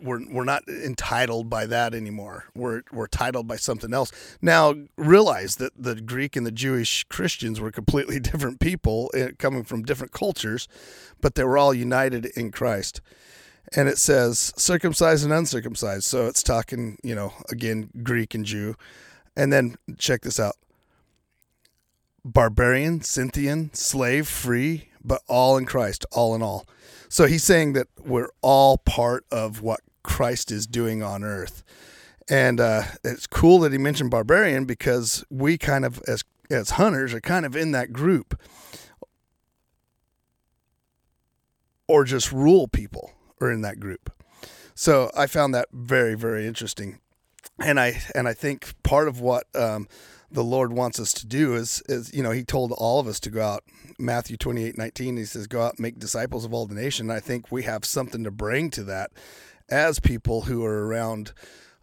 we're 0.00 0.20
we're 0.30 0.44
not 0.44 0.66
entitled 0.66 1.50
by 1.50 1.66
that 1.66 1.94
anymore. 1.94 2.44
We're 2.54 2.82
we're 2.90 3.06
titled 3.06 3.46
by 3.46 3.56
something 3.56 3.92
else. 3.92 4.10
Now 4.40 4.74
realize 4.96 5.56
that 5.56 5.72
the 5.76 5.96
Greek 5.96 6.36
and 6.36 6.46
the 6.46 6.52
Jewish 6.52 7.04
Christians 7.04 7.60
were 7.60 7.70
completely 7.70 8.18
different 8.20 8.60
people 8.60 9.10
eh, 9.14 9.32
coming 9.38 9.64
from 9.64 9.82
different 9.82 10.12
cultures, 10.12 10.68
but 11.20 11.34
they 11.34 11.44
were 11.44 11.58
all 11.58 11.74
united 11.74 12.26
in 12.26 12.50
Christ 12.50 13.00
and 13.74 13.88
it 13.88 13.98
says 13.98 14.52
circumcised 14.56 15.24
and 15.24 15.32
uncircumcised. 15.32 16.04
So 16.04 16.26
it's 16.26 16.42
talking, 16.42 16.98
you 17.02 17.14
know, 17.14 17.32
again, 17.50 17.90
Greek 18.02 18.34
and 18.34 18.44
Jew. 18.44 18.74
And 19.36 19.52
then 19.52 19.76
check 19.98 20.22
this 20.22 20.40
out 20.40 20.56
barbarian, 22.24 23.00
Scythian, 23.00 23.72
slave, 23.72 24.28
free, 24.28 24.88
but 25.04 25.22
all 25.28 25.56
in 25.56 25.64
Christ, 25.64 26.04
all 26.12 26.34
in 26.34 26.42
all. 26.42 26.66
So 27.08 27.26
he's 27.26 27.44
saying 27.44 27.72
that 27.74 27.86
we're 28.04 28.30
all 28.42 28.78
part 28.78 29.24
of 29.30 29.62
what 29.62 29.80
Christ 30.02 30.50
is 30.50 30.66
doing 30.66 31.02
on 31.02 31.24
earth. 31.24 31.62
And 32.28 32.60
uh, 32.60 32.82
it's 33.02 33.26
cool 33.26 33.60
that 33.60 33.72
he 33.72 33.78
mentioned 33.78 34.10
barbarian 34.10 34.66
because 34.66 35.24
we 35.30 35.56
kind 35.56 35.86
of, 35.86 36.02
as, 36.06 36.22
as 36.50 36.70
hunters, 36.70 37.14
are 37.14 37.20
kind 37.20 37.46
of 37.46 37.56
in 37.56 37.72
that 37.72 37.92
group. 37.92 38.38
Or 41.86 42.04
just 42.04 42.32
rule 42.32 42.68
people 42.68 43.12
are 43.40 43.50
in 43.50 43.62
that 43.62 43.80
group. 43.80 44.12
So 44.74 45.10
I 45.16 45.26
found 45.26 45.54
that 45.54 45.68
very, 45.72 46.14
very 46.14 46.46
interesting. 46.46 47.00
And 47.58 47.80
I 47.80 48.00
and 48.14 48.28
I 48.28 48.34
think 48.34 48.74
part 48.82 49.08
of 49.08 49.20
what 49.20 49.44
um, 49.54 49.88
the 50.30 50.44
Lord 50.44 50.72
wants 50.72 51.00
us 51.00 51.12
to 51.14 51.26
do 51.26 51.56
is 51.56 51.82
is 51.88 52.14
you 52.14 52.22
know 52.22 52.30
He 52.30 52.44
told 52.44 52.72
all 52.72 53.00
of 53.00 53.08
us 53.08 53.18
to 53.20 53.30
go 53.30 53.42
out. 53.42 53.64
Matthew 53.98 54.36
twenty 54.36 54.64
eight 54.64 54.78
nineteen. 54.78 55.16
He 55.16 55.24
says, 55.24 55.48
"Go 55.48 55.62
out 55.62 55.72
and 55.72 55.80
make 55.80 55.98
disciples 55.98 56.44
of 56.44 56.54
all 56.54 56.66
the 56.66 56.74
nation." 56.74 57.10
I 57.10 57.18
think 57.18 57.50
we 57.50 57.64
have 57.64 57.84
something 57.84 58.22
to 58.22 58.30
bring 58.30 58.70
to 58.70 58.84
that 58.84 59.10
as 59.68 59.98
people 59.98 60.42
who 60.42 60.64
are 60.64 60.86
around 60.86 61.32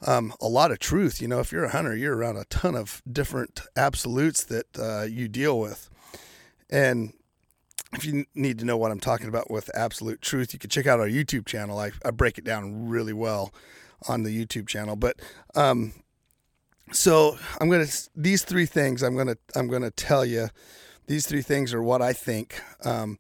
um, 0.06 0.34
a 0.40 0.48
lot 0.48 0.72
of 0.72 0.80
truth. 0.80 1.22
You 1.22 1.28
know, 1.28 1.40
if 1.40 1.52
you're 1.52 1.66
a 1.66 1.72
hunter, 1.72 1.96
you're 1.96 2.16
around 2.16 2.38
a 2.38 2.46
ton 2.46 2.76
of 2.76 3.02
different 3.12 3.62
absolutes 3.76 4.44
that 4.46 4.80
uh, 4.80 5.04
you 5.04 5.28
deal 5.28 5.60
with, 5.60 5.90
And 6.70 7.14
if 7.94 8.06
you 8.06 8.26
need 8.36 8.60
to 8.60 8.66
know 8.66 8.78
what 8.78 8.92
I'm 8.92 9.00
talking 9.00 9.28
about 9.28 9.50
with 9.50 9.70
absolute 9.76 10.22
truth, 10.22 10.54
you 10.54 10.60
can 10.60 10.70
check 10.70 10.88
out 10.88 11.00
our 11.00 11.08
YouTube 11.08 11.46
channel. 11.46 11.80
I, 11.80 11.92
I 12.04 12.12
break 12.12 12.38
it 12.38 12.44
down 12.44 12.90
really 12.90 13.14
well 13.14 13.54
on 14.08 14.24
the 14.24 14.46
YouTube 14.46 14.68
channel. 14.68 14.96
But 14.96 15.20
um, 15.56 15.94
so 16.92 17.38
I'm 17.60 17.70
gonna 17.70 17.88
these 18.16 18.44
three 18.44 18.66
things 18.66 19.02
I'm 19.02 19.16
gonna 19.16 19.38
I'm 19.56 19.68
gonna 19.68 19.92
tell 19.92 20.26
you. 20.26 20.50
These 21.08 21.28
three 21.28 21.44
things 21.44 21.74
are 21.74 21.84
what 21.84 22.02
I 22.02 22.14
think. 22.14 22.60
Um, 22.84 23.20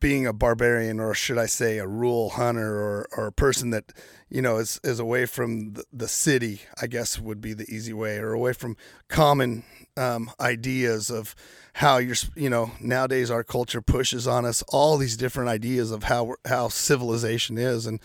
being 0.00 0.26
a 0.26 0.32
barbarian, 0.32 1.00
or 1.00 1.14
should 1.14 1.38
I 1.38 1.46
say, 1.46 1.78
a 1.78 1.86
rural 1.86 2.30
hunter, 2.30 2.76
or, 2.76 3.08
or 3.16 3.26
a 3.26 3.32
person 3.32 3.70
that 3.70 3.92
you 4.28 4.42
know 4.42 4.58
is 4.58 4.80
is 4.84 4.98
away 4.98 5.26
from 5.26 5.74
the, 5.74 5.84
the 5.92 6.08
city, 6.08 6.62
I 6.80 6.86
guess 6.86 7.18
would 7.18 7.40
be 7.40 7.52
the 7.54 7.66
easy 7.68 7.92
way, 7.92 8.18
or 8.18 8.32
away 8.32 8.52
from 8.52 8.76
common 9.08 9.64
um, 9.96 10.30
ideas 10.40 11.10
of 11.10 11.34
how 11.74 11.98
you're 11.98 12.16
you 12.34 12.50
know 12.50 12.70
nowadays 12.80 13.30
our 13.30 13.44
culture 13.44 13.82
pushes 13.82 14.26
on 14.26 14.44
us 14.44 14.62
all 14.68 14.96
these 14.96 15.16
different 15.16 15.50
ideas 15.50 15.90
of 15.90 16.04
how 16.04 16.34
how 16.46 16.68
civilization 16.68 17.58
is 17.58 17.86
and 17.86 18.00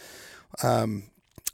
um, 0.63 1.03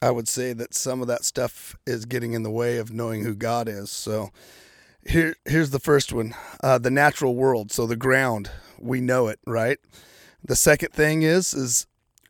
I 0.01 0.12
would 0.12 0.27
say 0.27 0.53
that 0.53 0.74
some 0.74 1.01
of 1.01 1.08
that 1.08 1.25
stuff 1.25 1.75
is 1.86 2.06
getting 2.06 2.34
in 2.34 2.44
the 2.44 2.51
way 2.51 2.77
of 2.77 2.91
knowing 2.91 3.24
who 3.24 3.36
God 3.36 3.67
is. 3.67 3.89
So 3.89 4.32
here 5.06 5.36
here's 5.46 5.72
the 5.72 5.79
first 5.79 6.13
one, 6.13 6.36
uh, 6.63 6.77
the 6.77 6.91
natural 6.91 7.36
world. 7.36 7.72
So 7.72 7.88
the 7.88 7.96
ground, 7.96 8.51
we 8.77 9.01
know 9.01 9.27
it, 9.27 9.39
right? 9.46 9.79
The 10.47 10.55
second 10.55 10.93
thing 10.93 11.21
is 11.21 11.53
is 11.53 11.87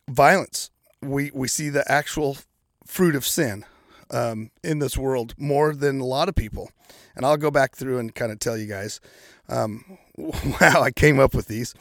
violence. 0.08 0.70
We 1.00 1.30
we 1.32 1.48
see 1.48 1.68
the 1.68 1.90
actual 1.90 2.36
fruit 2.84 3.14
of 3.14 3.24
sin 3.24 3.64
um, 4.10 4.50
in 4.62 4.80
this 4.80 4.96
world 4.96 5.34
more 5.38 5.74
than 5.74 6.00
a 6.00 6.04
lot 6.04 6.28
of 6.28 6.34
people. 6.34 6.70
And 7.14 7.24
I'll 7.24 7.36
go 7.36 7.50
back 7.50 7.76
through 7.76 7.98
and 7.98 8.14
kind 8.14 8.32
of 8.32 8.38
tell 8.38 8.56
you 8.56 8.66
guys 8.66 9.00
um, 9.48 9.98
how 10.58 10.82
I 10.82 10.90
came 10.90 11.18
up 11.18 11.34
with 11.34 11.46
these. 11.46 11.74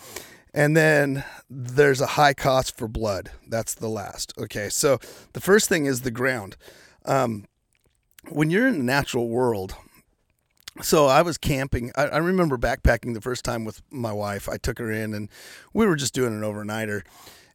And 0.54 0.76
then 0.76 1.24
there's 1.50 2.02
a 2.02 2.08
high 2.08 2.34
cost 2.34 2.78
for 2.78 2.88
blood. 2.88 3.32
That's 3.48 3.76
the 3.76 3.90
last. 3.90 4.34
Okay, 4.38 4.70
so 4.70 5.00
the 5.34 5.42
first 5.42 5.70
thing 5.70 5.86
is 5.86 6.02
the 6.02 6.12
ground. 6.12 6.56
Um, 7.06 7.46
when 8.30 8.50
you're 8.50 8.68
in 8.68 8.80
the 8.80 8.84
natural 8.84 9.30
world, 9.30 9.76
so 10.82 11.08
I 11.08 11.22
was 11.22 11.38
camping. 11.38 11.92
I, 11.96 12.08
I, 12.08 12.18
remember 12.18 12.58
backpacking 12.58 13.14
the 13.14 13.22
first 13.22 13.44
time 13.44 13.66
with 13.66 13.82
my 13.92 14.12
wife. 14.12 14.50
I 14.50 14.58
took 14.58 14.80
her 14.80 14.92
in, 14.92 15.14
and 15.14 15.30
we 15.74 15.86
were 15.86 15.96
just 15.96 16.14
doing 16.14 16.34
an 16.34 16.42
overnighter. 16.42 17.04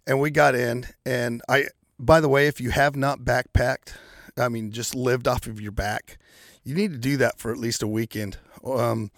And 0.06 0.20
we 0.20 0.30
got 0.30 0.54
in, 0.54 0.86
and 1.06 1.42
I. 1.48 1.66
By 1.98 2.20
the 2.20 2.28
way, 2.28 2.48
if 2.48 2.60
you 2.60 2.70
have 2.70 2.96
not 2.96 3.20
backpacked, 3.20 3.94
I 4.36 4.48
mean 4.48 4.72
just 4.72 4.94
lived 4.94 5.28
off 5.28 5.46
of 5.46 5.60
your 5.60 5.70
back, 5.70 6.18
you 6.64 6.74
need 6.74 6.92
to 6.92 6.98
do 6.98 7.16
that 7.18 7.38
for 7.38 7.52
at 7.52 7.58
least 7.58 7.82
a 7.82 7.86
weekend. 7.86 8.38
Um, 8.64 9.10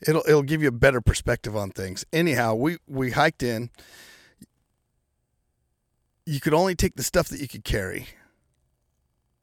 it'll 0.00 0.22
it'll 0.26 0.42
give 0.42 0.62
you 0.62 0.68
a 0.68 0.72
better 0.72 1.00
perspective 1.00 1.56
on 1.56 1.70
things. 1.70 2.04
Anyhow, 2.12 2.54
we 2.54 2.78
we 2.86 3.12
hiked 3.12 3.42
in. 3.42 3.70
You 6.26 6.40
could 6.40 6.54
only 6.54 6.74
take 6.74 6.94
the 6.94 7.02
stuff 7.02 7.28
that 7.28 7.40
you 7.40 7.48
could 7.48 7.64
carry. 7.64 8.08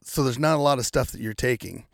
So 0.02 0.22
there's 0.22 0.38
not 0.38 0.56
a 0.56 0.62
lot 0.62 0.78
of 0.78 0.86
stuff 0.86 1.10
that 1.10 1.20
you're 1.20 1.34
taking. 1.34 1.84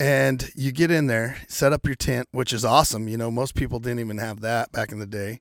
And 0.00 0.50
you 0.56 0.72
get 0.72 0.90
in 0.90 1.06
there, 1.06 1.36
set 1.48 1.72
up 1.72 1.86
your 1.86 1.94
tent, 1.94 2.28
which 2.32 2.52
is 2.52 2.64
awesome. 2.64 3.08
You 3.08 3.16
know, 3.16 3.30
most 3.30 3.54
people 3.54 3.78
didn't 3.78 4.00
even 4.00 4.18
have 4.18 4.40
that 4.40 4.72
back 4.72 4.90
in 4.90 4.98
the 4.98 5.06
day. 5.06 5.40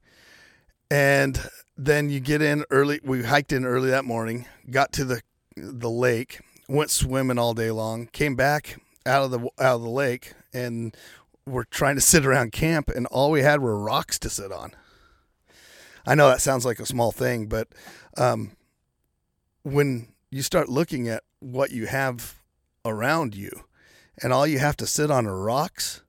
And 0.91 1.39
then 1.75 2.09
you 2.09 2.19
get 2.19 2.41
in 2.41 2.63
early. 2.69 2.99
We 3.03 3.23
hiked 3.23 3.51
in 3.51 3.65
early 3.65 3.89
that 3.89 4.05
morning, 4.05 4.45
got 4.69 4.91
to 4.93 5.05
the 5.05 5.21
the 5.55 5.89
lake, 5.89 6.39
went 6.67 6.89
swimming 6.91 7.37
all 7.39 7.53
day 7.53 7.71
long, 7.71 8.07
came 8.07 8.35
back 8.35 8.79
out 9.05 9.23
of 9.23 9.31
the 9.31 9.39
out 9.59 9.75
of 9.75 9.81
the 9.81 9.89
lake, 9.89 10.33
and 10.53 10.95
were 11.47 11.65
trying 11.65 11.95
to 11.95 12.01
sit 12.13 12.25
around 12.25 12.51
camp, 12.51 12.89
and 12.89 13.07
all 13.07 13.31
we 13.31 13.41
had 13.41 13.59
were 13.59 13.77
rocks 13.77 14.19
to 14.19 14.29
sit 14.29 14.51
on. 14.51 14.71
I 16.05 16.15
know 16.15 16.27
that 16.27 16.41
sounds 16.41 16.65
like 16.65 16.79
a 16.79 16.85
small 16.85 17.11
thing, 17.11 17.47
but 17.47 17.69
um, 18.17 18.51
when 19.63 20.09
you 20.29 20.41
start 20.41 20.67
looking 20.67 21.07
at 21.07 21.23
what 21.39 21.71
you 21.71 21.87
have 21.87 22.39
around 22.85 23.35
you, 23.35 23.63
and 24.21 24.31
all 24.31 24.45
you 24.45 24.59
have 24.59 24.77
to 24.77 24.87
sit 24.87 25.09
on 25.09 25.25
are 25.25 25.39
rocks, 25.39 26.01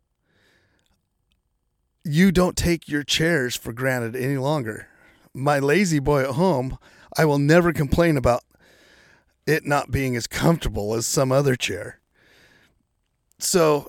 you 2.04 2.30
don't 2.30 2.56
take 2.56 2.88
your 2.88 3.02
chairs 3.02 3.56
for 3.56 3.72
granted 3.72 4.14
any 4.14 4.36
longer. 4.36 4.88
My 5.32 5.58
lazy 5.58 5.98
boy 5.98 6.22
at 6.22 6.34
home, 6.34 6.78
I 7.16 7.24
will 7.24 7.38
never 7.38 7.72
complain 7.72 8.16
about 8.16 8.42
it 9.46 9.64
not 9.64 9.90
being 9.90 10.16
as 10.16 10.26
comfortable 10.26 10.94
as 10.94 11.06
some 11.06 11.32
other 11.32 11.56
chair. 11.56 12.00
So 13.38 13.88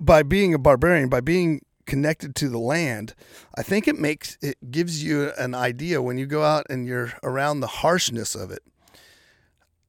by 0.00 0.22
being 0.22 0.54
a 0.54 0.58
barbarian, 0.58 1.08
by 1.08 1.20
being 1.20 1.64
connected 1.86 2.34
to 2.36 2.48
the 2.48 2.58
land, 2.58 3.14
I 3.56 3.62
think 3.62 3.86
it 3.86 3.98
makes 3.98 4.38
it 4.42 4.70
gives 4.70 5.02
you 5.02 5.32
an 5.38 5.54
idea 5.54 6.02
when 6.02 6.18
you 6.18 6.26
go 6.26 6.42
out 6.42 6.66
and 6.68 6.86
you're 6.86 7.12
around 7.22 7.60
the 7.60 7.66
harshness 7.66 8.34
of 8.34 8.50
it. 8.50 8.62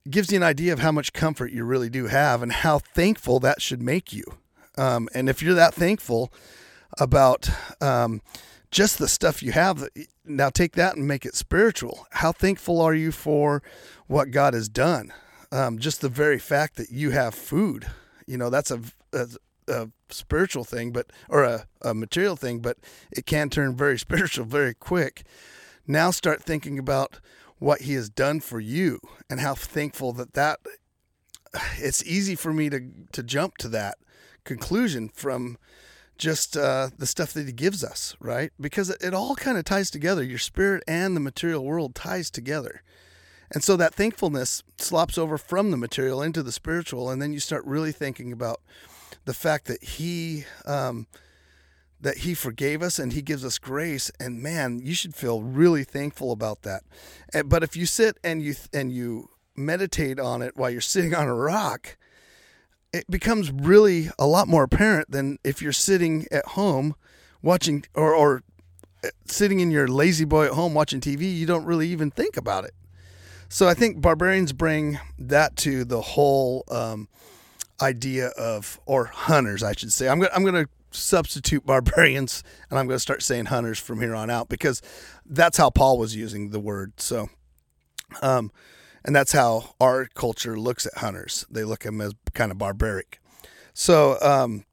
Gives 0.09 0.31
you 0.31 0.37
an 0.37 0.43
idea 0.43 0.73
of 0.73 0.79
how 0.79 0.91
much 0.91 1.13
comfort 1.13 1.51
you 1.51 1.63
really 1.63 1.89
do 1.89 2.07
have 2.07 2.43
and 2.43 2.51
how 2.51 2.79
thankful 2.79 3.39
that 3.39 3.61
should 3.61 3.81
make 3.81 4.13
you. 4.13 4.23
Um, 4.77 5.07
and 5.13 5.29
if 5.29 5.41
you're 5.41 5.55
that 5.55 5.73
thankful 5.73 6.31
about 6.99 7.49
um, 7.81 8.21
just 8.71 8.99
the 8.99 9.07
stuff 9.07 9.41
you 9.41 9.51
have, 9.51 9.87
now 10.23 10.49
take 10.49 10.73
that 10.73 10.95
and 10.95 11.07
make 11.07 11.25
it 11.25 11.35
spiritual. 11.35 12.07
How 12.11 12.31
thankful 12.31 12.81
are 12.81 12.93
you 12.93 13.11
for 13.11 13.63
what 14.07 14.31
God 14.31 14.53
has 14.53 14.69
done? 14.69 15.13
Um, 15.51 15.79
just 15.79 16.01
the 16.01 16.09
very 16.09 16.39
fact 16.39 16.75
that 16.75 16.91
you 16.91 17.11
have 17.11 17.33
food, 17.33 17.87
you 18.27 18.37
know, 18.37 18.49
that's 18.49 18.71
a, 18.71 18.81
a 19.13 19.27
a 19.67 19.89
spiritual 20.09 20.63
thing, 20.63 20.91
but 20.91 21.11
or 21.29 21.43
a, 21.43 21.65
a 21.81 21.93
material 21.93 22.35
thing, 22.35 22.59
but 22.59 22.77
it 23.11 23.25
can 23.25 23.49
turn 23.49 23.75
very 23.75 23.97
spiritual 24.07 24.45
very 24.45 24.73
quick. 24.73 25.23
Now 25.87 26.11
start 26.11 26.43
thinking 26.43 26.79
about 26.79 27.19
what 27.65 27.81
he 27.81 27.93
has 27.95 28.11
done 28.11 28.39
for 28.39 28.59
you 28.59 28.99
and 29.27 29.39
how 29.39 29.55
thankful 29.55 30.13
that 30.13 30.33
that 30.33 30.59
it's 31.77 32.05
easy 32.05 32.35
for 32.35 32.53
me 32.53 32.69
to 32.69 32.79
to 33.11 33.23
jump 33.23 33.57
to 33.57 33.67
that 33.67 33.97
conclusion 34.43 35.09
from 35.09 35.57
just 36.15 36.55
uh, 36.55 36.91
the 36.95 37.07
stuff 37.07 37.33
that 37.33 37.47
he 37.47 37.51
gives 37.51 37.83
us, 37.83 38.15
right? 38.19 38.51
Because 38.61 38.91
it, 38.91 39.15
all 39.15 39.35
kind 39.35 39.57
of 39.57 39.65
ties 39.65 39.89
together. 39.89 40.23
Your 40.23 40.37
spirit 40.37 40.83
and 40.87 41.15
the 41.15 41.19
material 41.19 41.65
world 41.65 41.95
ties 41.95 42.29
together. 42.29 42.83
And 43.51 43.63
so 43.63 43.75
that 43.77 43.95
thankfulness 43.95 44.61
slops 44.77 45.17
over 45.17 45.37
from 45.37 45.71
the 45.71 45.77
material 45.77 46.21
into 46.21 46.43
the 46.43 46.51
spiritual. 46.51 47.09
And 47.09 47.19
then 47.19 47.33
you 47.33 47.39
start 47.39 47.65
really 47.65 47.91
thinking 47.91 48.31
about 48.31 48.61
the 49.25 49.33
fact 49.33 49.65
that 49.65 49.83
he 49.83 50.45
um, 50.65 51.07
that 52.01 52.19
he 52.19 52.33
forgave 52.33 52.81
us 52.81 52.99
and 52.99 53.13
he 53.13 53.21
gives 53.21 53.43
us 53.43 53.57
grace. 53.57 54.11
And 54.19 54.41
man 54.41 54.79
you 54.79 54.93
should 54.93 55.15
feel 55.15 55.41
really 55.41 55.83
thankful 55.83 56.31
about 56.31 56.61
that. 56.63 56.83
But 57.45 57.63
if 57.63 57.75
you 57.75 57.85
sit 57.85 58.17
and 58.23 58.41
you 58.41 58.55
and 58.73 58.91
you 58.91 59.29
meditate 59.55 60.19
on 60.19 60.41
it 60.41 60.57
while 60.57 60.69
you're 60.69 60.81
sitting 60.81 61.15
on 61.15 61.27
a 61.27 61.35
rock 61.35 61.97
it 62.93 63.11
becomes 63.11 63.51
really 63.51 64.09
a 64.17 64.25
lot 64.25 64.47
more 64.47 64.63
apparent 64.63 65.11
than 65.11 65.37
if 65.43 65.61
you're 65.61 65.73
sitting 65.73 66.25
at 66.31 66.45
home 66.45 66.95
watching 67.41 67.83
or, 67.93 68.15
or 68.15 68.41
uh, 69.03 69.09
sitting 69.25 69.59
in 69.59 69.69
your 69.69 69.85
lazy 69.85 70.23
boy 70.23 70.45
at 70.45 70.51
home 70.51 70.73
watching 70.73 71.01
TV 71.01 71.35
you 71.35 71.45
don't 71.45 71.65
really 71.65 71.89
even 71.89 72.09
think 72.09 72.37
about 72.37 72.63
it. 72.63 72.73
So 73.49 73.67
I 73.67 73.73
think 73.73 74.01
barbarians 74.01 74.53
bring 74.53 74.99
that 75.19 75.55
to 75.57 75.85
the 75.85 76.01
whole 76.01 76.63
um, 76.69 77.07
idea 77.81 78.27
of, 78.29 78.79
or 78.85 79.05
hunters, 79.05 79.63
I 79.63 79.73
should 79.73 79.93
say. 79.93 80.07
I'm 80.07 80.19
going 80.19 80.31
I'm 80.33 80.43
going 80.43 80.65
to 80.65 80.69
substitute 80.95 81.65
barbarians 81.65 82.43
and 82.69 82.79
I'm 82.79 82.87
going 82.87 82.95
to 82.95 83.01
start 83.01 83.21
saying 83.21 83.45
hunters 83.45 83.79
from 83.79 84.01
here 84.01 84.15
on 84.15 84.29
out 84.29 84.49
because 84.49 84.81
that's 85.25 85.57
how 85.57 85.69
Paul 85.69 85.97
was 85.97 86.15
using 86.15 86.49
the 86.49 86.59
word. 86.59 86.93
So, 86.99 87.29
um, 88.21 88.51
and 89.03 89.15
that's 89.15 89.31
how 89.31 89.75
our 89.79 90.07
culture 90.15 90.59
looks 90.59 90.85
at 90.85 90.97
hunters. 90.97 91.45
They 91.49 91.63
look 91.63 91.85
at 91.85 91.89
them 91.91 92.01
as 92.01 92.13
kind 92.33 92.51
of 92.51 92.57
barbaric. 92.57 93.19
So, 93.73 94.17
um, 94.21 94.65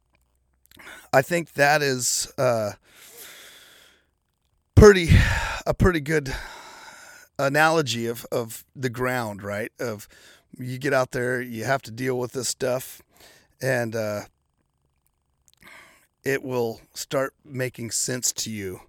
I 1.13 1.21
think 1.21 1.53
that 1.55 1.83
is 1.83 2.33
uh, 2.39 2.73
pretty 4.75 5.11
a 5.67 5.75
pretty 5.75 6.01
good 6.01 6.35
analogy 7.39 8.07
of 8.07 8.25
of 8.33 8.65
the 8.75 8.89
ground, 8.89 9.43
right? 9.43 9.71
Of 9.79 10.09
you 10.59 10.79
get 10.79 10.95
out 10.95 11.11
there, 11.11 11.41
you 11.43 11.65
have 11.65 11.83
to 11.83 11.91
deal 11.91 12.19
with 12.19 12.33
this 12.33 12.49
stuff, 12.49 13.03
and 13.61 13.95
uh, 13.95 14.23
it 16.25 16.43
will 16.43 16.81
start 16.95 17.35
making 17.45 17.91
sense 17.91 18.33
to 18.33 18.51
you 18.51 18.81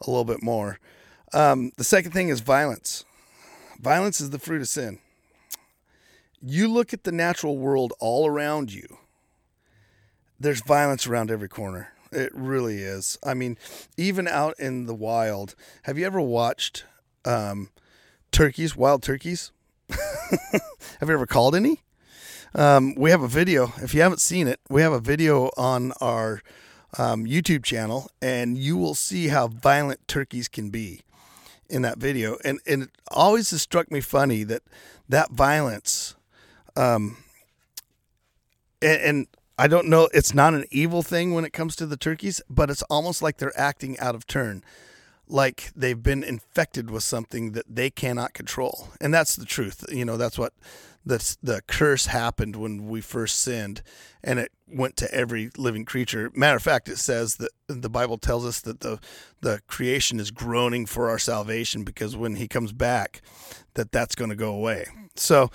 a 0.00 0.10
little 0.10 0.24
bit 0.24 0.42
more. 0.42 0.78
Um, 1.32 1.72
the 1.76 1.84
second 1.84 2.12
thing 2.12 2.28
is 2.28 2.40
violence. 2.40 3.04
Violence 3.80 4.20
is 4.20 4.30
the 4.30 4.38
fruit 4.38 4.60
of 4.60 4.68
sin. 4.68 4.98
You 6.40 6.68
look 6.68 6.92
at 6.92 7.04
the 7.04 7.12
natural 7.12 7.58
world 7.58 7.92
all 8.00 8.26
around 8.26 8.72
you, 8.72 8.98
there's 10.40 10.62
violence 10.62 11.06
around 11.06 11.30
every 11.30 11.48
corner. 11.48 11.92
It 12.12 12.30
really 12.34 12.78
is. 12.78 13.18
I 13.24 13.34
mean, 13.34 13.58
even 13.96 14.28
out 14.28 14.54
in 14.58 14.86
the 14.86 14.94
wild, 14.94 15.54
have 15.82 15.98
you 15.98 16.06
ever 16.06 16.20
watched 16.20 16.84
um, 17.24 17.70
turkeys, 18.30 18.76
wild 18.76 19.02
turkeys? 19.02 19.52
have 19.90 21.08
you 21.08 21.12
ever 21.12 21.26
called 21.26 21.54
any? 21.54 21.82
Um, 22.54 22.94
we 22.94 23.10
have 23.10 23.22
a 23.22 23.28
video. 23.28 23.72
If 23.82 23.94
you 23.94 24.00
haven't 24.00 24.20
seen 24.20 24.46
it, 24.46 24.60
we 24.70 24.80
have 24.80 24.92
a 24.92 25.00
video 25.00 25.50
on 25.56 25.92
our 26.00 26.42
um, 26.96 27.26
YouTube 27.26 27.64
channel, 27.64 28.10
and 28.22 28.56
you 28.56 28.76
will 28.76 28.94
see 28.94 29.28
how 29.28 29.48
violent 29.48 30.06
turkeys 30.08 30.48
can 30.48 30.70
be 30.70 31.02
in 31.68 31.82
that 31.82 31.98
video. 31.98 32.38
And 32.44 32.60
and 32.66 32.84
it 32.84 32.90
always 33.10 33.50
has 33.50 33.62
struck 33.62 33.90
me 33.90 34.00
funny 34.00 34.44
that 34.44 34.62
that 35.08 35.30
violence, 35.30 36.14
um, 36.76 37.18
and, 38.80 39.00
and 39.00 39.26
I 39.58 39.66
don't 39.66 39.88
know, 39.88 40.08
it's 40.14 40.34
not 40.34 40.54
an 40.54 40.64
evil 40.70 41.02
thing 41.02 41.34
when 41.34 41.44
it 41.44 41.52
comes 41.52 41.74
to 41.76 41.86
the 41.86 41.96
turkeys, 41.96 42.40
but 42.48 42.70
it's 42.70 42.82
almost 42.82 43.22
like 43.22 43.38
they're 43.38 43.58
acting 43.58 43.98
out 43.98 44.14
of 44.14 44.26
turn 44.26 44.62
like 45.28 45.70
they've 45.76 46.02
been 46.02 46.22
infected 46.22 46.90
with 46.90 47.02
something 47.02 47.52
that 47.52 47.66
they 47.68 47.90
cannot 47.90 48.32
control. 48.32 48.88
And 49.00 49.12
that's 49.12 49.36
the 49.36 49.44
truth. 49.44 49.84
You 49.90 50.04
know, 50.04 50.16
that's 50.16 50.38
what 50.38 50.52
the 51.08 51.36
the 51.42 51.62
curse 51.66 52.06
happened 52.06 52.54
when 52.54 52.86
we 52.86 53.00
first 53.00 53.40
sinned 53.40 53.82
and 54.22 54.38
it 54.38 54.52
went 54.66 54.94
to 54.98 55.12
every 55.12 55.50
living 55.56 55.86
creature. 55.86 56.30
Matter 56.34 56.56
of 56.56 56.62
fact, 56.62 56.88
it 56.88 56.98
says 56.98 57.36
that 57.36 57.50
the 57.66 57.88
Bible 57.88 58.18
tells 58.18 58.44
us 58.44 58.60
that 58.60 58.80
the 58.80 59.00
the 59.40 59.62
creation 59.66 60.20
is 60.20 60.30
groaning 60.30 60.84
for 60.84 61.08
our 61.08 61.18
salvation 61.18 61.82
because 61.82 62.14
when 62.14 62.36
he 62.36 62.46
comes 62.46 62.72
back 62.72 63.22
that 63.74 63.90
that's 63.90 64.14
going 64.14 64.28
to 64.28 64.36
go 64.36 64.52
away. 64.52 64.86
So 65.16 65.50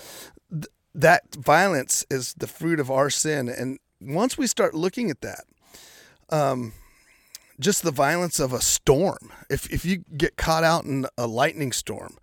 th- 0.51 0.65
that 0.95 1.35
violence 1.35 2.03
is 2.09 2.33
the 2.33 2.47
fruit 2.47 2.79
of 2.79 2.89
our 2.89 3.11
sin 3.11 3.47
and 3.47 3.77
once 4.01 4.37
we 4.37 4.47
start 4.47 4.73
looking 4.73 5.11
at 5.11 5.21
that 5.21 5.45
um 6.29 6.73
just 7.59 7.83
the 7.83 7.91
violence 7.91 8.39
of 8.39 8.53
a 8.53 8.59
storm. 8.61 9.31
If 9.51 9.71
if 9.71 9.85
you 9.85 10.03
get 10.17 10.35
caught 10.35 10.63
out 10.63 10.85
in 10.85 11.05
a 11.15 11.27
lightning 11.27 11.71
storm, 11.71 12.17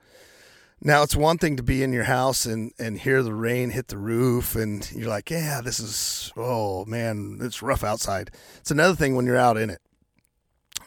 now 0.82 1.02
it's 1.02 1.16
one 1.16 1.38
thing 1.38 1.56
to 1.56 1.62
be 1.62 1.82
in 1.82 1.92
your 1.92 2.04
house 2.04 2.46
and 2.46 2.72
and 2.78 2.98
hear 2.98 3.22
the 3.22 3.34
rain 3.34 3.70
hit 3.70 3.88
the 3.88 3.98
roof 3.98 4.56
and 4.56 4.90
you're 4.92 5.08
like, 5.08 5.30
yeah, 5.30 5.60
this 5.62 5.78
is 5.78 6.32
oh 6.36 6.84
man, 6.86 7.38
it's 7.40 7.62
rough 7.62 7.84
outside. 7.84 8.30
It's 8.58 8.70
another 8.70 8.94
thing 8.94 9.14
when 9.14 9.26
you're 9.26 9.36
out 9.36 9.56
in 9.56 9.70
it. 9.70 9.80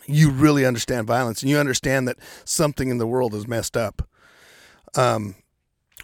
You 0.05 0.31
really 0.31 0.65
understand 0.65 1.07
violence 1.07 1.41
and 1.41 1.49
you 1.49 1.57
understand 1.57 2.07
that 2.07 2.17
something 2.43 2.89
in 2.89 2.97
the 2.97 3.07
world 3.07 3.33
is 3.33 3.47
messed 3.47 3.77
up. 3.77 4.07
Um 4.95 5.35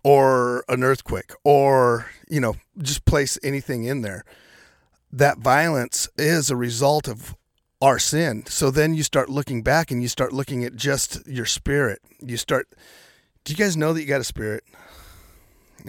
or 0.03 0.63
an 0.69 0.83
earthquake 0.83 1.31
or, 1.43 2.05
you 2.29 2.39
know, 2.39 2.55
just 2.77 3.05
place 3.05 3.37
anything 3.43 3.83
in 3.83 4.01
there. 4.01 4.23
That 5.11 5.39
violence 5.39 6.07
is 6.17 6.49
a 6.49 6.55
result 6.55 7.07
of 7.07 7.35
our 7.81 7.99
sin. 7.99 8.45
So 8.45 8.71
then 8.71 8.93
you 8.93 9.03
start 9.03 9.29
looking 9.29 9.63
back 9.63 9.91
and 9.91 10.01
you 10.01 10.07
start 10.07 10.33
looking 10.33 10.63
at 10.63 10.75
just 10.75 11.25
your 11.27 11.45
spirit. 11.45 11.99
You 12.21 12.37
start. 12.37 12.67
Do 13.43 13.53
you 13.53 13.57
guys 13.57 13.77
know 13.77 13.93
that 13.93 14.01
you 14.01 14.07
got 14.07 14.21
a 14.21 14.25
spirit? 14.25 14.63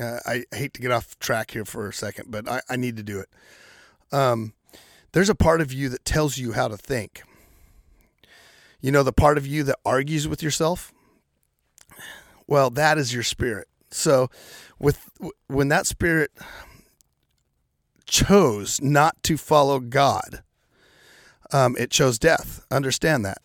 Uh, 0.01 0.19
I, 0.25 0.45
hate 0.55 0.73
to 0.75 0.81
get 0.81 0.93
off 0.93 1.19
track 1.19 1.51
here 1.51 1.65
for 1.65 1.89
a 1.89 1.93
second, 1.93 2.31
but 2.31 2.49
I, 2.49 2.61
I 2.71 2.77
need 2.77 2.97
to 2.97 3.03
do 3.03 3.19
it. 3.19 3.29
Um, 4.13 4.53
there's 5.13 5.29
a 5.29 5.35
part 5.35 5.61
of 5.61 5.73
you 5.73 5.89
that 5.89 6.05
tells 6.05 6.39
you 6.39 6.53
how 6.53 6.69
to 6.69 6.77
think. 6.77 7.23
You 8.81 8.93
know, 8.93 9.03
the 9.03 9.13
part 9.13 9.37
of 9.37 9.47
you 9.47 9.63
that 9.65 9.77
argues 9.85 10.29
with 10.29 10.43
yourself? 10.43 10.93
Well, 12.47 12.71
that 12.71 12.99
is 12.99 13.13
your 13.13 13.23
spirit. 13.23 13.69
So, 13.91 14.31
with 14.79 15.11
when 15.49 15.69
that 15.69 15.87
spirit 15.87 16.31
chose 18.07 18.81
not 18.81 19.21
to 19.25 19.37
follow 19.37 19.81
God, 19.81 20.43
um, 21.53 21.77
it 21.79 21.91
chose 21.91 22.19
death. 22.19 22.65
Understand 22.71 23.25
that. 23.25 23.39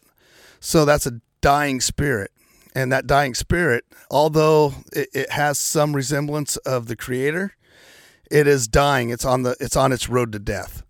So 0.60 0.86
that's 0.86 1.06
a 1.06 1.22
dying 1.41 1.82
spirit. 1.82 2.32
And 2.76 2.92
that 2.92 3.08
dying 3.08 3.34
spirit, 3.34 3.86
although 4.12 4.74
it, 4.92 5.10
it 5.14 5.32
has 5.32 5.58
some 5.58 5.96
resemblance 5.96 6.58
of 6.58 6.88
the 6.88 6.98
creator, 6.98 7.56
it 8.30 8.48
is 8.48 8.68
dying. 8.68 9.10
It's 9.10 9.26
on 9.26 9.44
the 9.44 9.56
it's 9.60 9.78
on 9.78 9.92
its 9.92 10.10
road 10.10 10.34
to 10.34 10.40
death. 10.40 10.84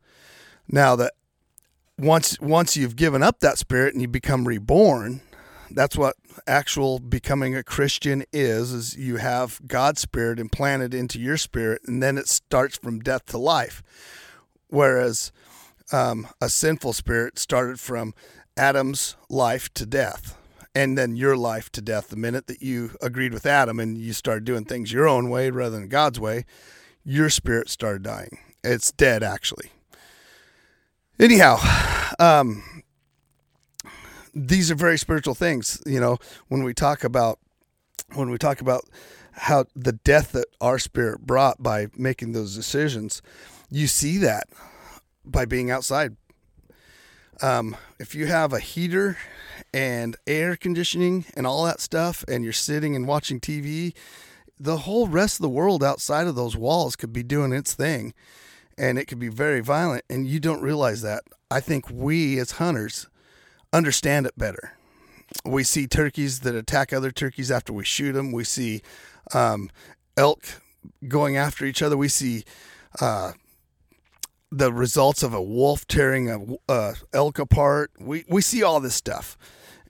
Now 0.67 0.95
that 0.95 1.13
once 1.98 2.39
once 2.41 2.76
you've 2.76 2.95
given 2.95 3.21
up 3.21 3.39
that 3.39 3.58
spirit 3.58 3.93
and 3.93 4.02
you 4.02 4.08
become 4.08 4.48
reborn, 4.48 5.21
that's 5.71 5.95
what 5.95 6.15
actual 6.48 7.00
becoming 7.00 7.56
a 7.56 7.63
Christian 7.63 8.24
is 8.34 8.71
is 8.71 8.98
you 8.98 9.17
have 9.17 9.62
God's 9.67 10.02
spirit 10.02 10.39
implanted 10.39 10.93
into 10.93 11.19
your 11.19 11.38
spirit 11.38 11.82
and 11.86 12.02
then 12.02 12.17
it 12.17 12.28
starts 12.28 12.78
from 12.78 13.00
death 13.00 13.26
to 13.28 13.38
life. 13.38 13.84
Whereas 14.67 15.32
um, 15.91 16.28
a 16.41 16.50
sinful 16.50 16.93
spirit 16.93 17.39
started 17.39 17.80
from 17.80 18.13
Adam's 18.58 19.15
life 19.30 19.74
to 19.76 19.86
death, 19.86 20.38
and 20.75 20.97
then 20.97 21.15
your 21.15 21.38
life 21.38 21.71
to 21.71 21.81
death. 21.81 22.09
The 22.09 22.17
minute 22.17 22.47
that 22.47 22.61
you 22.61 22.91
agreed 23.01 23.33
with 23.33 23.45
Adam 23.45 23.79
and 23.79 23.97
you 23.97 24.11
started 24.11 24.43
doing 24.43 24.65
things 24.65 24.91
your 24.91 25.07
own 25.07 25.29
way 25.29 25.49
rather 25.49 25.79
than 25.79 25.88
God's 25.88 26.19
way, 26.19 26.45
your 27.03 27.29
spirit 27.29 27.69
started 27.69 28.03
dying. 28.03 28.38
It's 28.63 28.91
dead, 28.91 29.23
actually. 29.23 29.71
Anyhow, 31.17 31.57
um, 32.19 32.83
these 34.33 34.69
are 34.69 34.75
very 34.75 34.97
spiritual 34.97 35.33
things. 35.33 35.81
You 35.85 36.01
know, 36.01 36.17
when 36.49 36.63
we 36.63 36.73
talk 36.73 37.03
about 37.03 37.39
when 38.13 38.29
we 38.29 38.38
talk 38.38 38.59
about 38.59 38.83
how 39.31 39.65
the 39.75 39.93
death 39.93 40.33
that 40.33 40.47
our 40.61 40.77
spirit 40.77 41.21
brought 41.21 41.63
by 41.63 41.88
making 41.97 42.33
those 42.33 42.55
decisions, 42.55 43.21
you 43.69 43.88
see 43.88 44.17
that 44.17 44.47
by 45.23 45.45
being 45.45 45.71
outside. 45.71 46.15
Um, 47.41 47.76
if 48.00 48.15
you 48.15 48.28
have 48.28 48.54
a 48.54 48.60
heater 48.60 49.17
and 49.74 50.15
air 50.26 50.56
conditioning 50.56 51.26
and 51.36 51.45
all 51.45 51.65
that 51.65 51.82
stuff, 51.82 52.24
and 52.28 52.43
you're 52.43 52.54
sitting 52.54 52.95
and 52.95 53.08
watching 53.08 53.39
TV, 53.39 53.93
the 54.60 54.78
whole 54.78 55.08
rest 55.08 55.39
of 55.39 55.41
the 55.41 55.50
world 55.50 55.84
outside 55.84 56.28
of 56.28 56.36
those 56.36 56.56
walls 56.56 56.95
could 56.95 57.12
be 57.12 57.24
doing 57.24 57.52
its 57.52 57.74
thing, 57.74 58.13
and 58.78 58.98
it 58.98 59.06
could 59.06 59.19
be 59.19 59.28
very 59.28 59.60
violent, 59.60 60.04
and 60.10 60.28
you 60.28 60.39
don't 60.39 60.62
realize 60.62 61.02
that. 61.02 61.24
I 61.52 61.60
think 61.60 61.89
we 61.89 62.39
as 62.39 62.52
hunters 62.52 63.08
understand 63.74 64.26
it 64.26 64.38
better. 64.38 64.74
We 65.43 65.63
see 65.63 65.88
turkeys 65.88 66.41
that 66.41 66.56
attack 66.56 66.93
other 66.93 67.12
turkeys 67.12 67.52
after 67.52 67.74
we 67.74 67.84
shoot 67.84 68.13
them. 68.13 68.32
We 68.32 68.43
see 68.43 68.82
um, 69.34 69.69
elk 70.15 70.62
going 71.08 71.36
after 71.36 71.65
each 71.65 71.82
other. 71.82 71.98
We 71.98 72.08
see 72.08 72.45
uh, 73.02 73.34
the 74.51 74.71
results 74.71 75.23
of 75.23 75.34
a 75.34 75.41
wolf 75.41 75.88
tearing 75.88 76.58
a, 76.69 76.93
elk 77.13 77.39
apart. 77.39 77.91
We 77.99 78.25
we 78.29 78.41
see 78.41 78.63
all 78.63 78.79
this 78.79 78.95
stuff, 78.95 79.38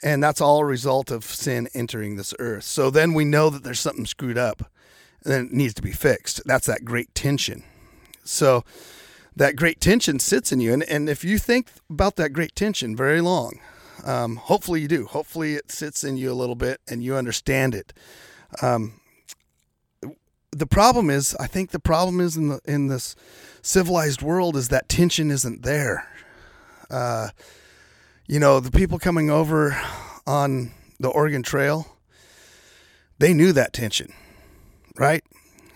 and 0.04 0.24
that's 0.24 0.42
all 0.42 0.60
a 0.60 0.66
result 0.66 1.12
of 1.12 1.24
sin 1.24 1.68
entering 1.74 2.16
this 2.16 2.34
earth. 2.40 2.64
So 2.64 2.90
then 2.90 3.14
we 3.14 3.26
know 3.26 3.50
that 3.50 3.64
there's 3.64 3.80
something 3.80 4.06
screwed 4.06 4.38
up, 4.38 4.72
and 5.24 5.34
it 5.34 5.52
needs 5.52 5.74
to 5.76 5.82
be 5.82 5.92
fixed. 5.92 6.42
That's 6.46 6.68
that 6.68 6.86
great 6.86 7.14
tension. 7.14 7.64
So 8.24 8.64
that 9.36 9.56
great 9.56 9.80
tension 9.80 10.20
sits 10.20 10.52
in 10.52 10.60
you, 10.60 10.74
and 10.74 10.84
and 10.84 11.10
if 11.10 11.24
you 11.24 11.38
think 11.38 11.70
about 11.90 12.16
that 12.16 12.32
great 12.34 12.56
tension 12.56 12.96
very 12.96 13.22
long, 13.22 13.60
um, 14.04 14.38
hopefully 14.38 14.82
you 14.82 14.88
do. 14.88 15.06
Hopefully 15.06 15.56
it 15.56 15.72
sits 15.72 16.04
in 16.04 16.18
you 16.18 16.32
a 16.32 16.34
little 16.34 16.56
bit, 16.56 16.82
and 16.88 17.04
you 17.04 17.16
understand 17.16 17.76
it. 17.76 17.94
Um, 18.62 19.00
the 20.56 20.66
problem 20.66 21.10
is, 21.10 21.36
I 21.38 21.48
think 21.48 21.72
the 21.72 21.80
problem 21.80 22.22
is 22.22 22.38
in 22.38 22.48
the 22.48 22.62
in 22.64 22.88
this 22.88 23.16
civilized 23.62 24.22
world 24.22 24.56
is 24.56 24.70
that 24.70 24.88
tension 24.88 25.30
isn't 25.30 25.64
there. 25.64 26.08
Uh, 26.90 27.30
you 28.26 28.40
know, 28.40 28.62
the 28.62 28.72
people 28.72 28.98
coming 28.98 29.30
over 29.30 29.78
on 30.26 30.72
the 30.98 31.10
Oregon 31.10 31.44
Trail, 31.44 31.98
they 33.20 33.34
knew 33.34 33.52
that 33.52 33.74
tension, 33.74 34.14
right? 34.98 35.26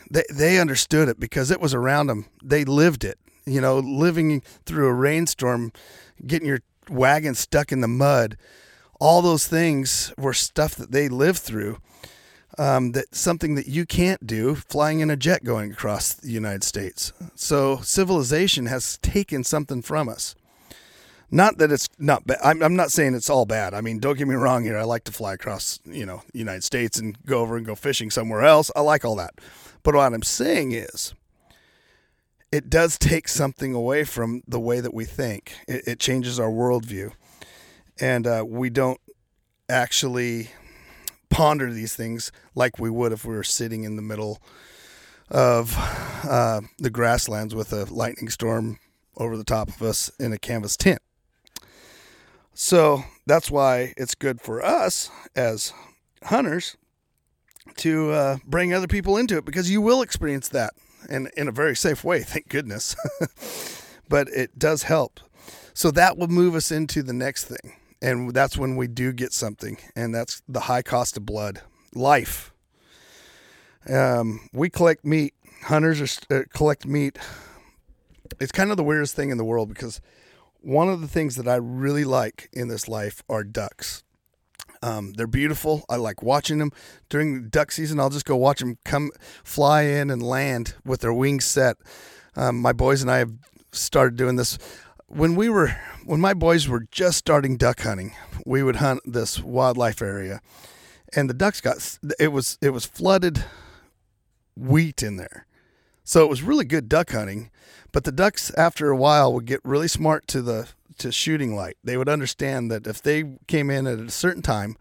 They 0.10 0.24
they 0.34 0.60
understood 0.60 1.10
it 1.10 1.20
because 1.20 1.52
it 1.52 1.60
was 1.60 1.74
around 1.74 2.08
them. 2.08 2.28
They 2.42 2.64
lived 2.64 3.04
it. 3.04 3.20
You 3.46 3.60
know, 3.60 3.80
living 3.80 4.42
through 4.66 4.88
a 4.88 4.94
rainstorm, 4.94 5.74
getting 6.26 6.48
your 6.48 6.62
wagon 6.90 7.36
stuck 7.36 7.74
in 7.74 7.82
the 7.82 7.88
mud, 7.90 8.38
all 8.98 9.22
those 9.22 9.46
things 9.46 10.14
were 10.18 10.34
stuff 10.34 10.76
that 10.76 10.92
they 10.92 11.10
lived 11.10 11.40
through 11.40 11.80
um, 12.60 12.92
that 12.92 13.16
something 13.16 13.56
that 13.56 13.68
you 13.68 13.86
can't 13.86 14.28
do 14.28 14.54
flying 14.54 15.00
in 15.00 15.10
a 15.10 15.16
jet 15.16 15.46
going 15.46 15.72
across 15.72 16.14
the 16.14 16.30
United 16.30 16.64
States. 16.64 17.14
So 17.34 17.78
civilization 17.78 18.66
has 18.66 18.98
taken 18.98 19.46
something 19.46 19.82
from 19.82 20.10
us. 20.10 20.36
Not 21.32 21.58
that 21.60 21.72
it's 21.72 21.88
not 21.98 22.28
bad. 22.28 22.40
I'm, 22.44 22.62
I'm 22.62 22.76
not 22.76 22.92
saying 22.92 23.16
it's 23.16 23.30
all 23.30 23.46
bad. 23.46 23.74
I 23.74 23.82
mean, 23.82 24.00
don't 24.00 24.18
get 24.18 24.28
me 24.28 24.36
wrong 24.36 24.66
here. 24.66 24.78
I 24.78 24.84
like 24.84 25.06
to 25.06 25.12
fly 25.12 25.36
across, 25.36 25.80
you 25.86 26.06
know, 26.06 26.24
the 26.34 26.40
United 26.40 26.64
States 26.64 27.00
and 27.00 27.18
go 27.26 27.40
over 27.40 27.56
and 27.56 27.66
go 27.66 27.76
fishing 27.76 28.12
somewhere 28.12 28.44
else. 28.44 28.72
I 28.76 28.82
like 28.82 29.06
all 29.06 29.16
that. 29.16 29.36
But 29.82 29.96
what 29.96 30.12
I'm 30.14 30.24
saying 30.24 30.74
is, 30.74 31.14
it 32.52 32.70
does 32.70 32.98
take 32.98 33.28
something 33.28 33.74
away 33.74 34.04
from 34.04 34.42
the 34.48 34.60
way 34.60 34.82
that 34.82 34.94
we 34.94 35.06
think. 35.06 35.54
It, 35.68 35.88
it 35.88 36.00
changes 36.00 36.40
our 36.40 36.50
worldview, 36.50 37.14
and 38.02 38.26
uh, 38.26 38.44
we 38.46 38.72
don't 38.72 39.00
actually 39.70 40.50
ponder 41.30 41.72
these 41.72 41.96
things 41.96 42.32
like 42.56 42.80
we 42.80 42.90
would 42.90 43.12
if 43.12 43.26
we 43.26 43.36
were 43.36 43.44
sitting 43.44 43.84
in 43.84 43.96
the 43.96 44.02
middle 44.02 44.42
of 45.30 45.76
uh, 46.28 46.62
the 46.78 46.90
grasslands 46.90 47.54
with 47.54 47.72
a 47.72 47.86
lightning 47.86 48.30
storm 48.30 48.80
over 49.18 49.38
the 49.38 49.44
top 49.44 49.70
of 49.70 49.82
us 49.82 50.10
in 50.20 50.34
a 50.34 50.38
canvas 50.38 50.76
tent. 50.76 51.02
So 52.54 53.04
that's 53.26 53.52
why 53.52 53.94
it's 53.96 54.16
good 54.16 54.42
for 54.42 54.64
us 54.64 55.10
as 55.36 55.74
hunters 56.24 56.76
to 57.78 58.12
uh, 58.12 58.38
bring 58.46 58.74
other 58.74 58.88
people 58.88 59.16
into 59.16 59.38
it 59.38 59.46
because 59.46 59.72
you 59.72 59.82
will 59.82 60.02
experience 60.02 60.50
that 60.50 60.74
and 61.08 61.30
in 61.38 61.48
a 61.48 61.52
very 61.52 61.76
safe 61.76 62.04
way, 62.04 62.20
thank 62.24 62.50
goodness. 62.50 62.96
but 64.10 64.28
it 64.30 64.58
does 64.58 64.84
help. 64.84 65.20
So 65.74 65.92
that 65.92 66.18
will 66.18 66.28
move 66.28 66.56
us 66.56 66.72
into 66.72 67.04
the 67.04 67.14
next 67.14 67.46
thing. 67.46 67.79
And 68.02 68.34
that's 68.34 68.58
when 68.58 68.76
we 68.76 68.88
do 68.88 69.12
get 69.12 69.34
something, 69.34 69.78
and 69.96 70.16
that's 70.16 70.42
the 70.48 70.62
high 70.62 70.82
cost 70.82 71.18
of 71.18 71.26
blood, 71.26 71.62
life. 71.94 72.54
Um, 73.90 74.48
we 74.54 74.70
collect 74.70 75.04
meat. 75.04 75.34
Hunters 75.64 76.24
are, 76.30 76.36
uh, 76.36 76.44
collect 76.54 76.86
meat. 76.86 77.18
It's 78.40 78.52
kind 78.54 78.72
of 78.72 78.78
the 78.78 78.84
weirdest 78.84 79.16
thing 79.16 79.32
in 79.32 79.38
the 79.38 79.44
world 79.44 79.68
because 79.68 80.00
one 80.62 80.90
of 80.90 81.02
the 81.02 81.08
things 81.08 81.36
that 81.36 81.48
I 81.48 81.56
really 81.56 82.06
like 82.06 82.50
in 82.54 82.68
this 82.68 82.88
life 82.88 83.24
are 83.30 83.44
ducks. 83.44 84.04
Um, 84.82 85.14
they're 85.14 85.28
beautiful. 85.28 85.84
I 85.90 85.98
like 85.98 86.24
watching 86.24 86.60
them 86.60 86.72
during 87.10 87.50
duck 87.50 87.72
season. 87.72 88.00
I'll 88.00 88.10
just 88.10 88.26
go 88.26 88.38
watch 88.38 88.60
them 88.60 88.78
come 88.86 89.12
fly 89.44 89.84
in 89.84 90.10
and 90.10 90.24
land 90.24 90.76
with 90.86 91.02
their 91.02 91.14
wings 91.14 91.46
set. 91.46 91.78
Um, 92.36 92.58
my 92.62 92.72
boys 92.72 93.02
and 93.02 93.12
I 93.12 93.18
have 93.18 93.34
started 93.72 94.16
doing 94.16 94.38
this 94.38 94.58
when 95.10 95.36
we 95.36 95.50
were 95.50 95.76
when 96.06 96.22
my 96.22 96.34
boys 96.34 96.68
were 96.68 96.88
just 96.92 97.18
starting 97.18 97.58
duck 97.58 97.82
hunting. 97.82 98.16
We 98.46 98.64
would 98.64 98.78
hunt 98.78 99.02
this 99.06 99.42
wildlife 99.42 100.02
area, 100.02 100.42
and 101.16 101.30
the 101.30 101.34
ducks 101.34 101.62
got 101.62 101.98
it 102.20 102.30
was 102.30 102.58
it 102.62 102.70
was 102.70 102.86
flooded 102.86 103.44
wheat 104.56 105.04
in 105.04 105.18
there, 105.18 105.46
so 106.04 106.24
it 106.24 106.30
was 106.30 106.42
really 106.42 106.66
good 106.66 106.88
duck 106.88 107.12
hunting. 107.12 107.52
But 107.92 108.04
the 108.04 108.12
ducks, 108.12 108.52
after 108.56 108.90
a 108.90 108.96
while, 108.96 109.34
would 109.34 109.46
get 109.46 109.62
really 109.64 109.88
smart 109.88 110.28
to 110.28 110.42
the 110.42 110.70
to 111.00 111.12
shooting 111.12 111.56
light. 111.56 111.78
They 111.84 111.98
would 111.98 112.10
understand 112.10 112.72
that 112.72 112.86
if 112.88 113.02
they 113.02 113.24
came 113.48 113.70
in 113.70 113.88
at 113.88 114.00
a 114.00 114.12
certain 114.12 114.42
time, 114.42 114.78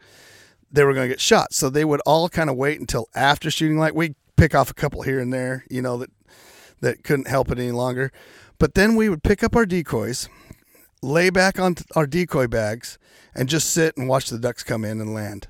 they 0.70 0.84
were 0.84 0.92
going 0.92 1.08
to 1.08 1.14
get 1.14 1.20
shot. 1.20 1.54
So 1.54 1.70
they 1.70 1.84
would 1.84 2.00
all 2.04 2.28
kind 2.28 2.50
of 2.50 2.56
wait 2.56 2.80
until 2.80 3.08
after 3.14 3.50
shooting 3.50 3.78
light. 3.78 3.94
We 3.94 4.14
pick 4.36 4.54
off 4.54 4.70
a 4.70 4.74
couple 4.74 5.02
here 5.02 5.20
and 5.20 5.32
there, 5.32 5.64
you 5.70 5.80
know, 5.80 5.96
that 5.98 6.10
that 6.80 7.02
couldn't 7.02 7.28
help 7.28 7.50
it 7.50 7.58
any 7.58 7.72
longer. 7.72 8.12
But 8.58 8.74
then 8.74 8.96
we 8.96 9.08
would 9.08 9.22
pick 9.22 9.42
up 9.42 9.54
our 9.54 9.66
decoys, 9.66 10.28
lay 11.02 11.30
back 11.30 11.58
on 11.58 11.76
our 11.94 12.06
decoy 12.06 12.46
bags, 12.46 12.98
and 13.34 13.48
just 13.48 13.70
sit 13.70 13.96
and 13.96 14.08
watch 14.08 14.30
the 14.30 14.38
ducks 14.38 14.64
come 14.64 14.84
in 14.84 15.00
and 15.00 15.14
land. 15.14 15.46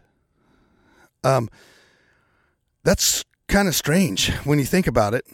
Um, 1.24 1.48
that's 2.84 3.24
kind 3.48 3.66
of 3.66 3.74
strange 3.74 4.30
when 4.44 4.58
you 4.58 4.64
think 4.64 4.86
about 4.86 5.14
it. 5.14 5.26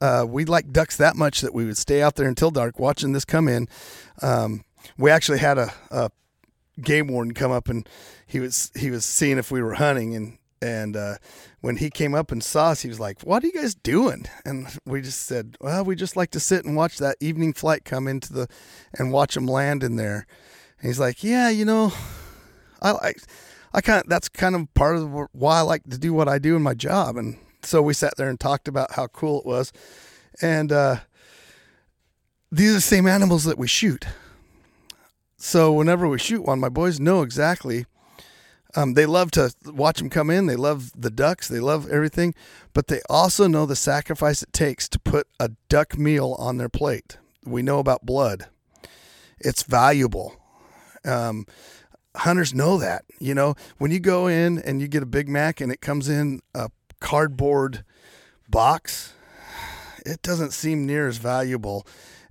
Uh, 0.00 0.26
we 0.28 0.44
like 0.44 0.72
ducks 0.72 0.96
that 0.96 1.16
much 1.16 1.40
that 1.40 1.54
we 1.54 1.64
would 1.64 1.78
stay 1.78 2.02
out 2.02 2.16
there 2.16 2.28
until 2.28 2.50
dark 2.50 2.78
watching 2.78 3.12
this 3.12 3.24
come 3.24 3.48
in. 3.48 3.66
Um, 4.20 4.64
we 4.98 5.10
actually 5.10 5.38
had 5.38 5.58
a, 5.58 5.72
a, 5.90 6.10
game 6.82 7.08
warden 7.08 7.32
come 7.32 7.50
up 7.50 7.70
and 7.70 7.88
he 8.26 8.38
was 8.38 8.70
he 8.76 8.90
was 8.90 9.02
seeing 9.06 9.38
if 9.38 9.50
we 9.50 9.62
were 9.62 9.72
hunting 9.72 10.14
and 10.14 10.36
and 10.62 10.96
uh, 10.96 11.16
when 11.60 11.76
he 11.76 11.90
came 11.90 12.14
up 12.14 12.32
and 12.32 12.42
saw 12.42 12.70
us, 12.70 12.82
he 12.82 12.88
was 12.88 13.00
like, 13.00 13.22
"What 13.22 13.42
are 13.42 13.46
you 13.46 13.52
guys 13.52 13.74
doing?" 13.74 14.26
And 14.44 14.68
we 14.86 15.02
just 15.02 15.24
said, 15.26 15.56
"Well, 15.60 15.84
we 15.84 15.96
just 15.96 16.16
like 16.16 16.30
to 16.32 16.40
sit 16.40 16.64
and 16.64 16.76
watch 16.76 16.98
that 16.98 17.16
evening 17.20 17.52
flight 17.52 17.84
come 17.84 18.08
into 18.08 18.32
the 18.32 18.48
and 18.98 19.12
watch 19.12 19.34
them 19.34 19.46
land 19.46 19.82
in 19.82 19.96
there." 19.96 20.26
And 20.80 20.88
he's 20.88 21.00
like, 21.00 21.22
"Yeah, 21.22 21.48
you 21.48 21.64
know, 21.64 21.92
I 22.80 22.92
like." 22.92 23.18
I 23.74 23.82
kind 23.82 24.00
of, 24.00 24.08
that's 24.08 24.30
kind 24.30 24.54
of 24.54 24.72
part 24.72 24.96
of 24.96 25.12
why 25.32 25.58
I 25.58 25.60
like 25.60 25.84
to 25.90 25.98
do 25.98 26.14
what 26.14 26.28
I 26.28 26.38
do 26.38 26.56
in 26.56 26.62
my 26.62 26.72
job. 26.72 27.18
And 27.18 27.36
so 27.62 27.82
we 27.82 27.92
sat 27.92 28.16
there 28.16 28.30
and 28.30 28.40
talked 28.40 28.68
about 28.68 28.92
how 28.92 29.06
cool 29.08 29.40
it 29.40 29.44
was. 29.44 29.70
And 30.40 30.72
uh, 30.72 31.00
these 32.50 32.70
are 32.70 32.74
the 32.74 32.80
same 32.80 33.06
animals 33.06 33.44
that 33.44 33.58
we 33.58 33.68
shoot. 33.68 34.06
So 35.36 35.72
whenever 35.72 36.08
we 36.08 36.18
shoot 36.18 36.42
one, 36.42 36.58
my 36.58 36.70
boys 36.70 36.98
know 36.98 37.20
exactly. 37.20 37.84
Um, 38.76 38.92
they 38.92 39.06
love 39.06 39.30
to 39.32 39.52
watch 39.64 39.98
them 39.98 40.10
come 40.10 40.28
in. 40.28 40.46
They 40.46 40.56
love 40.56 40.92
the 40.94 41.10
ducks. 41.10 41.48
They 41.48 41.60
love 41.60 41.88
everything, 41.88 42.34
but 42.74 42.88
they 42.88 43.00
also 43.08 43.46
know 43.46 43.64
the 43.64 43.74
sacrifice 43.74 44.42
it 44.42 44.52
takes 44.52 44.86
to 44.90 44.98
put 44.98 45.26
a 45.40 45.52
duck 45.68 45.96
meal 45.98 46.36
on 46.38 46.58
their 46.58 46.68
plate. 46.68 47.16
We 47.44 47.62
know 47.62 47.78
about 47.78 48.04
blood; 48.04 48.46
it's 49.38 49.62
valuable. 49.62 50.36
Um, 51.04 51.46
hunters 52.14 52.52
know 52.52 52.76
that. 52.78 53.06
You 53.18 53.34
know, 53.34 53.54
when 53.78 53.90
you 53.90 53.98
go 53.98 54.26
in 54.26 54.58
and 54.58 54.80
you 54.80 54.88
get 54.88 55.02
a 55.02 55.06
Big 55.06 55.28
Mac 55.28 55.60
and 55.60 55.72
it 55.72 55.80
comes 55.80 56.08
in 56.08 56.40
a 56.54 56.70
cardboard 57.00 57.82
box, 58.48 59.14
it 60.04 60.20
doesn't 60.20 60.52
seem 60.52 60.86
near 60.86 61.08
as 61.08 61.16
valuable 61.16 61.86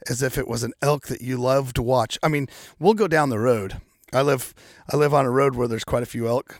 as 0.08 0.22
if 0.22 0.38
it 0.38 0.48
was 0.48 0.64
an 0.64 0.74
elk 0.82 1.08
that 1.08 1.22
you 1.22 1.38
love 1.38 1.74
to 1.74 1.82
watch. 1.82 2.20
I 2.22 2.28
mean, 2.28 2.48
we'll 2.78 2.94
go 2.94 3.08
down 3.08 3.30
the 3.30 3.40
road. 3.40 3.82
I 4.14 4.22
live 4.22 4.54
I 4.92 4.98
live 4.98 5.14
on 5.14 5.26
a 5.26 5.32
road 5.32 5.56
where 5.56 5.68
there's 5.68 5.84
quite 5.84 6.04
a 6.04 6.08
few 6.08 6.28
elk. 6.28 6.60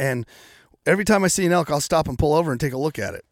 And 0.00 0.26
every 0.84 1.04
time 1.04 1.24
I 1.24 1.28
see 1.28 1.46
an 1.46 1.52
elk, 1.52 1.70
I'll 1.70 1.80
stop 1.80 2.08
and 2.08 2.18
pull 2.18 2.34
over 2.34 2.50
and 2.50 2.60
take 2.60 2.72
a 2.72 2.78
look 2.78 2.98
at 2.98 3.14
it. 3.14 3.24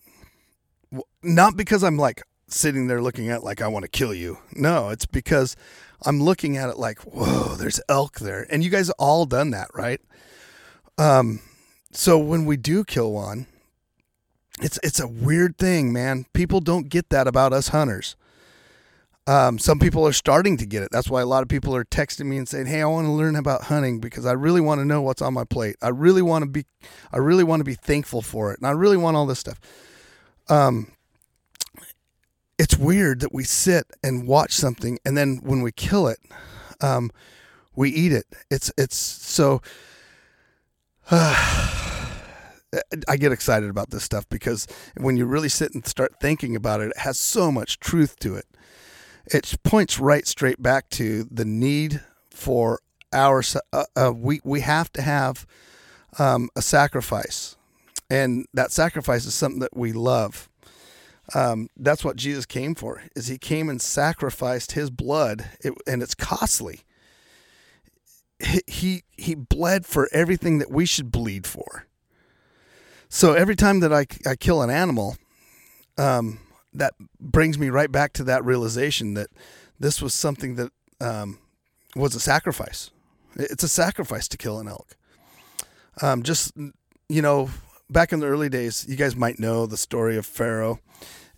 Not 1.22 1.56
because 1.56 1.82
I'm 1.82 1.96
like 1.96 2.22
sitting 2.48 2.86
there 2.86 3.02
looking 3.02 3.28
at 3.28 3.42
like 3.42 3.60
I 3.60 3.68
want 3.68 3.84
to 3.84 3.90
kill 3.90 4.14
you. 4.14 4.38
No, 4.52 4.90
it's 4.90 5.06
because 5.06 5.56
I'm 6.02 6.22
looking 6.22 6.56
at 6.56 6.68
it 6.68 6.78
like, 6.78 7.00
whoa, 7.00 7.54
there's 7.56 7.80
elk 7.88 8.18
there. 8.18 8.46
And 8.50 8.62
you 8.62 8.70
guys 8.70 8.90
all 8.90 9.26
done 9.26 9.50
that, 9.50 9.68
right? 9.74 10.00
Um 10.98 11.40
so 11.92 12.18
when 12.18 12.44
we 12.44 12.56
do 12.56 12.84
kill 12.84 13.12
one, 13.12 13.46
it's 14.60 14.78
it's 14.82 15.00
a 15.00 15.08
weird 15.08 15.58
thing, 15.58 15.92
man. 15.92 16.26
People 16.32 16.60
don't 16.60 16.88
get 16.88 17.10
that 17.10 17.26
about 17.26 17.52
us 17.52 17.68
hunters. 17.68 18.16
Um, 19.26 19.58
some 19.58 19.78
people 19.78 20.06
are 20.06 20.12
starting 20.12 20.58
to 20.58 20.66
get 20.66 20.82
it. 20.82 20.90
That's 20.92 21.08
why 21.08 21.22
a 21.22 21.26
lot 21.26 21.42
of 21.42 21.48
people 21.48 21.74
are 21.74 21.84
texting 21.84 22.26
me 22.26 22.36
and 22.36 22.46
saying, 22.46 22.66
"Hey, 22.66 22.82
I 22.82 22.86
want 22.86 23.06
to 23.06 23.12
learn 23.12 23.36
about 23.36 23.64
hunting 23.64 23.98
because 23.98 24.26
I 24.26 24.32
really 24.32 24.60
want 24.60 24.80
to 24.80 24.84
know 24.84 25.00
what's 25.00 25.22
on 25.22 25.32
my 25.32 25.44
plate. 25.44 25.76
I 25.80 25.88
really 25.88 26.20
want 26.20 26.44
to 26.44 26.50
be, 26.50 26.66
I 27.10 27.18
really 27.18 27.44
want 27.44 27.60
to 27.60 27.64
be 27.64 27.74
thankful 27.74 28.20
for 28.20 28.52
it, 28.52 28.58
and 28.58 28.66
I 28.66 28.72
really 28.72 28.98
want 28.98 29.16
all 29.16 29.24
this 29.24 29.38
stuff." 29.38 29.58
Um, 30.48 30.88
it's 32.58 32.76
weird 32.76 33.20
that 33.20 33.32
we 33.32 33.44
sit 33.44 33.86
and 34.02 34.26
watch 34.26 34.52
something, 34.52 34.98
and 35.06 35.16
then 35.16 35.40
when 35.42 35.62
we 35.62 35.72
kill 35.72 36.06
it, 36.06 36.18
um, 36.82 37.10
we 37.74 37.90
eat 37.90 38.12
it. 38.12 38.26
It's 38.50 38.70
it's 38.76 38.96
so. 38.96 39.62
Uh, 41.10 41.70
I 43.08 43.16
get 43.16 43.32
excited 43.32 43.70
about 43.70 43.90
this 43.90 44.02
stuff 44.02 44.28
because 44.28 44.66
when 44.96 45.16
you 45.16 45.26
really 45.26 45.48
sit 45.48 45.72
and 45.74 45.86
start 45.86 46.16
thinking 46.20 46.56
about 46.56 46.80
it, 46.80 46.88
it 46.90 46.98
has 46.98 47.18
so 47.18 47.52
much 47.52 47.78
truth 47.78 48.18
to 48.18 48.34
it. 48.34 48.46
It 49.26 49.54
points 49.62 49.98
right 49.98 50.26
straight 50.26 50.62
back 50.62 50.90
to 50.90 51.24
the 51.30 51.44
need 51.44 52.02
for 52.30 52.80
our 53.12 53.42
uh, 53.72 53.84
uh, 53.96 54.12
we 54.14 54.40
we 54.44 54.60
have 54.60 54.92
to 54.92 55.02
have 55.02 55.46
um, 56.18 56.50
a 56.56 56.62
sacrifice, 56.62 57.56
and 58.10 58.46
that 58.52 58.72
sacrifice 58.72 59.24
is 59.24 59.34
something 59.34 59.60
that 59.60 59.76
we 59.76 59.92
love. 59.92 60.48
Um, 61.34 61.68
that's 61.76 62.04
what 62.04 62.16
Jesus 62.16 62.44
came 62.44 62.74
for. 62.74 63.02
Is 63.16 63.28
he 63.28 63.38
came 63.38 63.68
and 63.70 63.80
sacrificed 63.80 64.72
his 64.72 64.90
blood, 64.90 65.48
it, 65.60 65.72
and 65.86 66.02
it's 66.02 66.14
costly. 66.14 66.80
He, 68.66 69.04
he 69.16 69.34
bled 69.34 69.86
for 69.86 70.08
everything 70.12 70.58
that 70.58 70.70
we 70.70 70.84
should 70.84 71.10
bleed 71.10 71.46
for. 71.46 71.86
So 73.08 73.32
every 73.32 73.56
time 73.56 73.80
that 73.80 73.92
I, 73.92 74.06
I 74.28 74.34
kill 74.34 74.60
an 74.60 74.70
animal, 74.70 75.16
um, 75.96 76.40
that 76.74 76.94
brings 77.20 77.58
me 77.58 77.70
right 77.70 77.90
back 77.90 78.12
to 78.14 78.24
that 78.24 78.44
realization 78.44 79.14
that 79.14 79.28
this 79.78 80.02
was 80.02 80.14
something 80.14 80.56
that 80.56 80.72
um, 81.00 81.38
was 81.96 82.14
a 82.14 82.20
sacrifice. 82.20 82.90
It's 83.36 83.64
a 83.64 83.68
sacrifice 83.68 84.28
to 84.28 84.36
kill 84.36 84.58
an 84.58 84.68
elk. 84.68 84.96
Um, 86.02 86.22
just, 86.22 86.52
you 87.08 87.22
know, 87.22 87.50
back 87.88 88.12
in 88.12 88.20
the 88.20 88.26
early 88.26 88.48
days, 88.48 88.86
you 88.88 88.96
guys 88.96 89.16
might 89.16 89.38
know 89.38 89.66
the 89.66 89.76
story 89.76 90.16
of 90.16 90.26
Pharaoh 90.26 90.80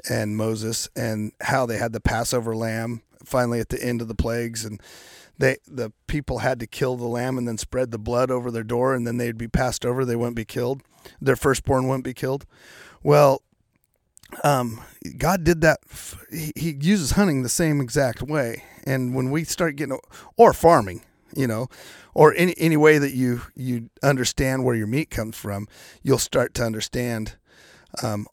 and 0.09 0.37
Moses 0.37 0.89
and 0.97 1.33
how 1.41 1.67
they 1.67 1.79
had 1.79 1.93
the 1.93 2.01
Passover 2.01 2.55
lamb 2.55 3.03
finally 3.25 3.61
at 3.61 3.71
the 3.71 3.83
end 3.83 4.01
of 4.01 4.09
the 4.09 4.15
plagues 4.15 4.65
and 4.65 4.81
they 5.39 5.57
the 5.67 5.93
people 6.07 6.39
had 6.39 6.61
to 6.61 6.67
kill 6.67 6.97
the 6.97 7.07
lamb 7.07 7.37
and 7.37 7.47
then 7.47 7.59
spread 7.59 7.91
the 7.91 7.99
blood 7.99 8.31
over 8.31 8.51
their 8.51 8.63
door 8.63 8.95
and 8.95 9.07
then 9.07 9.17
they'd 9.17 9.37
be 9.37 9.49
passed 9.49 9.85
over 9.85 10.05
they 10.05 10.17
wouldn't 10.17 10.37
be 10.37 10.45
killed 10.45 10.83
their 11.21 11.37
firstborn 11.37 11.89
wouldn't 11.89 12.05
be 12.05 12.15
killed 12.15 12.47
well 13.03 13.43
um, 14.45 14.81
god 15.19 15.45
did 15.45 15.61
that 15.61 15.79
he, 16.31 16.53
he 16.57 16.77
uses 16.81 17.13
hunting 17.13 17.43
the 17.43 17.49
same 17.49 17.81
exact 17.81 18.23
way 18.23 18.63
and 18.87 19.15
when 19.15 19.31
we 19.31 19.45
start 19.45 19.77
getting 19.77 19.99
or 20.37 20.53
farming 20.53 21.03
you 21.35 21.47
know 21.47 21.69
or 22.15 22.35
any 22.35 22.55
any 22.59 22.77
way 22.77 22.99
that 22.99 23.13
you 23.13 23.43
you 23.55 23.89
understand 24.03 24.65
where 24.65 24.75
your 24.75 24.87
meat 24.87 25.11
comes 25.11 25.37
from 25.37 25.67
you'll 26.03 26.19
start 26.19 26.55
to 26.55 26.65
understand 26.65 27.37
um, 28.03 28.27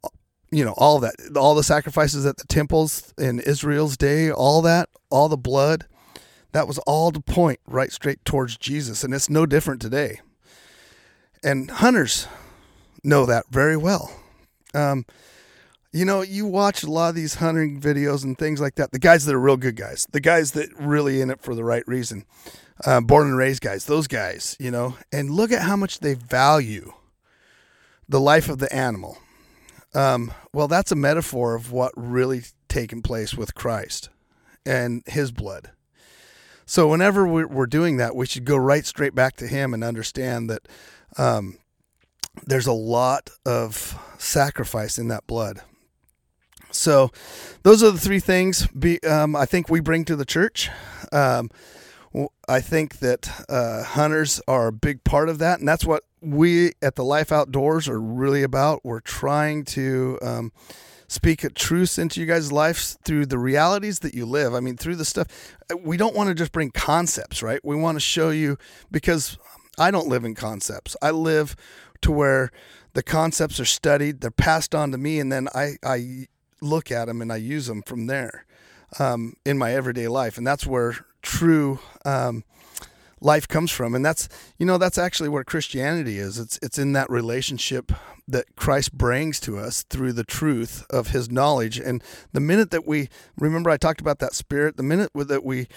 you 0.52 0.64
know 0.64 0.74
all 0.78 1.00
that 1.00 1.16
all 1.36 1.56
the 1.56 1.64
sacrifices 1.64 2.26
at 2.26 2.38
the 2.38 2.48
temples 2.48 3.14
in 3.18 3.40
israel's 3.40 3.98
day 3.98 4.32
all 4.32 4.62
that 4.62 4.90
all 5.10 5.30
the 5.30 5.38
blood 5.38 5.86
that 6.54 6.68
was 6.68 6.78
all 6.80 7.12
to 7.12 7.20
point 7.20 7.60
right 7.68 7.92
straight 7.92 8.24
towards 8.24 8.58
Jesus. 8.58 9.04
And 9.04 9.14
it's 9.14 9.30
no 9.30 9.46
different 9.46 9.82
today. 9.82 10.22
And 11.44 11.70
hunters 11.70 12.28
know 13.04 13.26
that 13.26 13.48
very 13.50 13.76
well. 13.76 14.12
Um, 14.74 15.06
you 15.94 16.06
know, 16.06 16.22
you 16.22 16.46
watch 16.46 16.84
a 16.84 16.90
lot 16.90 17.10
of 17.10 17.16
these 17.16 17.36
hunting 17.36 17.80
videos 17.80 18.24
and 18.24 18.38
things 18.38 18.60
like 18.60 18.76
that. 18.76 18.92
The 18.92 19.00
guys 19.00 19.26
that 19.26 19.36
are 19.36 19.40
real 19.40 19.58
good 19.58 19.76
guys, 19.76 20.08
the 20.12 20.20
guys 20.20 20.52
that 20.54 20.70
really 20.78 21.22
in 21.22 21.30
it 21.30 21.42
for 21.42 21.54
the 21.54 21.64
right 21.64 21.88
reason, 21.88 22.26
uh, 22.84 23.00
born 23.00 23.28
and 23.28 23.38
raised 23.38 23.62
guys, 23.62 23.86
those 23.86 24.08
guys, 24.08 24.58
you 24.60 24.72
know, 24.72 24.98
and 25.12 25.30
look 25.30 25.52
at 25.52 25.62
how 25.62 25.76
much 25.76 26.00
they 26.00 26.16
value 26.16 26.92
the 28.10 28.20
life 28.20 28.50
of 28.50 28.58
the 28.58 28.74
animal. 28.76 29.20
Um, 29.94 30.34
well, 30.52 30.68
that's 30.68 30.92
a 30.92 30.96
metaphor 30.96 31.54
of 31.54 31.72
what 31.72 31.94
really 31.96 32.42
taken 32.68 33.04
place 33.04 33.36
with 33.36 33.54
Christ 33.54 34.10
and 34.66 35.04
his 35.06 35.32
blood. 35.32 35.72
So 36.66 36.88
whenever 36.88 37.28
we're, 37.28 37.68
doing 37.68 37.98
that, 37.98 38.16
we 38.16 38.26
should 38.26 38.46
go 38.46 38.56
right 38.56 38.86
straight 38.86 39.14
back 39.14 39.36
to 39.38 39.48
Him 39.48 39.74
and 39.74 39.84
understand 39.84 40.50
that 40.50 40.68
um, 41.18 41.58
there's 42.48 42.68
a 42.68 42.74
lot 42.74 43.30
of 43.46 44.00
sacrifice 44.18 44.98
in 44.98 45.10
that 45.10 45.28
blood. 45.28 45.62
So, 46.74 47.12
those 47.64 47.84
are 47.84 47.92
the 47.92 48.00
three 48.00 48.20
things 48.20 48.68
be, 48.68 49.02
um, 49.04 49.36
I 49.36 49.46
think 49.46 49.70
we 49.70 49.80
bring 49.80 50.06
to 50.06 50.16
the 50.16 50.26
church. 50.26 50.70
Um, 51.12 51.50
I 52.48 52.62
think 52.62 53.00
that 53.00 53.46
uh, 53.50 53.84
hunters 53.84 54.42
are 54.48 54.68
a 54.68 54.72
big 54.72 55.04
part 55.04 55.30
of 55.30 55.40
that, 55.40 55.60
and 55.60 55.68
that's 55.68 55.86
what 55.86 56.04
we 56.22 56.74
at 56.82 56.96
the 56.96 57.04
Life 57.04 57.32
Outdoors 57.32 57.90
are 57.90 58.00
really 58.00 58.44
about. 58.44 58.82
We're 58.84 59.00
trying 59.00 59.66
to 59.66 60.20
um, 60.22 60.52
speak 61.08 61.44
a 61.44 61.50
truth 61.50 61.98
into 61.98 62.20
you 62.20 62.26
guys' 62.26 62.52
lives 62.52 62.98
through 63.04 63.28
the 63.28 63.40
realities 63.40 64.00
that 64.00 64.14
you 64.14 64.26
live. 64.26 64.54
I 64.54 64.60
mean, 64.60 64.78
through 64.78 64.98
the 64.98 65.06
stuff. 65.06 65.28
We 65.80 65.98
don't 65.98 66.16
want 66.16 66.30
to 66.30 66.36
just 66.36 66.52
bring 66.52 66.72
concepts, 66.72 67.42
right? 67.42 67.60
We 67.64 67.76
want 67.76 67.96
to 67.96 68.00
show 68.00 68.30
you 68.30 68.58
because 68.92 69.38
I 69.80 69.90
don't 69.90 70.08
live 70.08 70.24
in 70.24 70.36
concepts. 70.36 70.96
I 71.02 71.12
live 71.12 71.56
to 72.02 72.12
where 72.12 72.52
the 72.94 73.04
concepts 73.04 73.60
are 73.60 73.66
studied, 73.66 74.22
they're 74.22 74.30
passed 74.30 74.76
on 74.76 74.92
to 74.92 74.98
me, 74.98 75.20
and 75.20 75.32
then 75.32 75.48
I, 75.56 75.78
I 75.84 76.28
look 76.63 76.91
at 76.91 77.06
them 77.06 77.21
and 77.21 77.32
I 77.32 77.38
use 77.38 77.67
them 77.67 77.82
from 77.82 78.08
there 78.08 78.45
um, 78.99 79.36
in 79.45 79.58
my 79.58 79.73
everyday 79.73 80.08
life. 80.08 80.38
And 80.38 80.47
that's 80.47 80.65
where 80.65 81.06
true 81.21 81.80
um, 82.06 82.43
life 83.19 83.47
comes 83.47 83.71
from. 83.71 83.95
And 83.95 84.04
that's, 84.06 84.30
you 84.58 84.65
know, 84.65 84.78
that's 84.78 84.97
actually 84.97 85.30
where 85.30 85.43
Christianity 85.43 86.17
is. 86.17 86.39
It's, 86.39 86.60
it's 86.62 86.78
in 86.78 86.93
that 86.93 87.10
relationship 87.10 87.91
that 88.28 88.56
Christ 88.56 88.97
brings 88.97 89.39
to 89.41 89.58
us 89.58 89.84
through 89.84 90.13
the 90.13 90.23
truth 90.23 90.86
of 90.89 91.10
his 91.10 91.30
knowledge. 91.30 91.78
And 91.80 92.04
the 92.32 92.39
minute 92.39 92.71
that 92.71 92.88
we, 92.88 93.10
remember 93.38 93.69
I 93.69 93.78
talked 93.78 94.02
about 94.02 94.19
that 94.19 94.34
spirit, 94.34 94.78
the 94.78 94.84
minute 94.84 95.12
that 95.13 95.43
we 95.43 95.67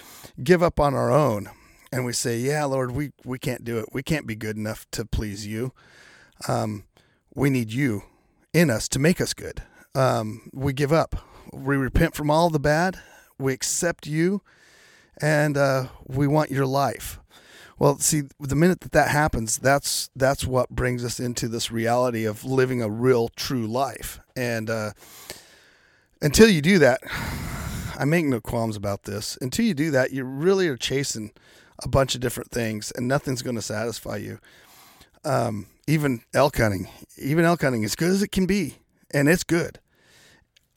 give 0.41 0.63
up 0.63 0.79
on 0.79 0.93
our 0.93 1.11
own 1.11 1.49
and 1.91 2.05
we 2.05 2.13
say, 2.13 2.37
yeah, 2.37 2.65
Lord, 2.65 2.91
we, 2.91 3.11
we 3.25 3.39
can't 3.39 3.63
do 3.63 3.77
it. 3.79 3.87
We 3.91 4.03
can't 4.03 4.27
be 4.27 4.35
good 4.35 4.55
enough 4.55 4.85
to 4.91 5.05
please 5.05 5.45
you. 5.45 5.73
Um, 6.47 6.85
we 7.33 7.49
need 7.49 7.71
you 7.71 8.03
in 8.53 8.69
us 8.69 8.87
to 8.89 8.99
make 8.99 9.19
us 9.19 9.33
good. 9.33 9.61
Um, 9.97 10.51
we 10.53 10.73
give 10.73 10.93
up. 10.93 11.15
We 11.51 11.75
repent 11.75 12.13
from 12.13 12.29
all 12.29 12.51
the 12.51 12.59
bad. 12.59 12.99
We 13.39 13.51
accept 13.51 14.05
you, 14.05 14.43
and 15.19 15.57
uh, 15.57 15.87
we 16.05 16.27
want 16.27 16.51
your 16.51 16.67
life. 16.67 17.19
Well, 17.79 17.97
see, 17.97 18.23
the 18.39 18.55
minute 18.55 18.81
that 18.81 18.91
that 18.91 19.09
happens, 19.09 19.57
that's 19.57 20.11
that's 20.15 20.45
what 20.45 20.69
brings 20.69 21.03
us 21.03 21.19
into 21.19 21.47
this 21.47 21.71
reality 21.71 22.25
of 22.25 22.45
living 22.45 22.79
a 22.83 22.89
real, 22.89 23.29
true 23.29 23.65
life. 23.65 24.19
And 24.35 24.69
uh, 24.69 24.91
until 26.21 26.47
you 26.47 26.61
do 26.61 26.77
that, 26.77 27.01
I 27.99 28.05
make 28.05 28.25
no 28.25 28.39
qualms 28.39 28.75
about 28.75 29.03
this. 29.03 29.35
Until 29.41 29.65
you 29.65 29.73
do 29.73 29.89
that, 29.89 30.11
you 30.11 30.25
really 30.25 30.67
are 30.67 30.77
chasing 30.77 31.31
a 31.83 31.87
bunch 31.87 32.13
of 32.13 32.21
different 32.21 32.51
things, 32.51 32.91
and 32.91 33.07
nothing's 33.07 33.41
going 33.41 33.55
to 33.55 33.63
satisfy 33.63 34.17
you. 34.17 34.37
Um, 35.25 35.65
even 35.87 36.21
elk 36.35 36.57
hunting, 36.57 36.87
even 37.17 37.45
elk 37.45 37.61
hunting, 37.61 37.83
as 37.83 37.95
good 37.95 38.11
as 38.11 38.21
it 38.21 38.31
can 38.31 38.45
be, 38.45 38.77
and 39.11 39.27
it's 39.27 39.43
good. 39.43 39.79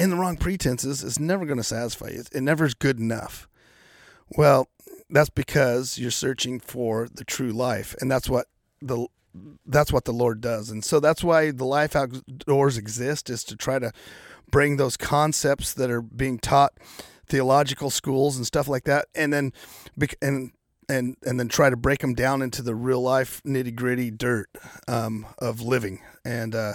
In 0.00 0.08
the 0.08 0.16
wrong 0.16 0.38
pretenses, 0.38 1.04
it's 1.04 1.18
never 1.18 1.44
going 1.44 1.58
to 1.58 1.62
satisfy 1.62 2.08
you. 2.08 2.24
It 2.32 2.42
never 2.42 2.64
is 2.64 2.72
good 2.72 2.98
enough. 2.98 3.46
Well, 4.30 4.66
that's 5.10 5.28
because 5.28 5.98
you're 5.98 6.10
searching 6.10 6.58
for 6.58 7.06
the 7.12 7.22
true 7.22 7.52
life, 7.52 7.94
and 8.00 8.10
that's 8.10 8.26
what 8.26 8.46
the 8.80 9.08
that's 9.66 9.92
what 9.92 10.06
the 10.06 10.12
Lord 10.12 10.40
does. 10.40 10.70
And 10.70 10.82
so 10.82 11.00
that's 11.00 11.22
why 11.22 11.50
the 11.50 11.66
life 11.66 11.94
outdoors 11.94 12.78
exist 12.78 13.28
is 13.28 13.44
to 13.44 13.56
try 13.56 13.78
to 13.78 13.92
bring 14.50 14.78
those 14.78 14.96
concepts 14.96 15.74
that 15.74 15.90
are 15.90 16.00
being 16.00 16.38
taught 16.38 16.72
theological 17.26 17.90
schools 17.90 18.38
and 18.38 18.46
stuff 18.46 18.68
like 18.68 18.84
that, 18.84 19.04
and 19.14 19.34
then 19.34 19.52
and 20.22 20.52
and 20.88 21.16
and 21.26 21.38
then 21.38 21.48
try 21.48 21.68
to 21.68 21.76
break 21.76 21.98
them 21.98 22.14
down 22.14 22.40
into 22.40 22.62
the 22.62 22.74
real 22.74 23.02
life 23.02 23.42
nitty 23.44 23.74
gritty 23.74 24.10
dirt 24.10 24.48
um, 24.88 25.26
of 25.38 25.60
living. 25.60 26.00
And 26.24 26.54
uh, 26.54 26.74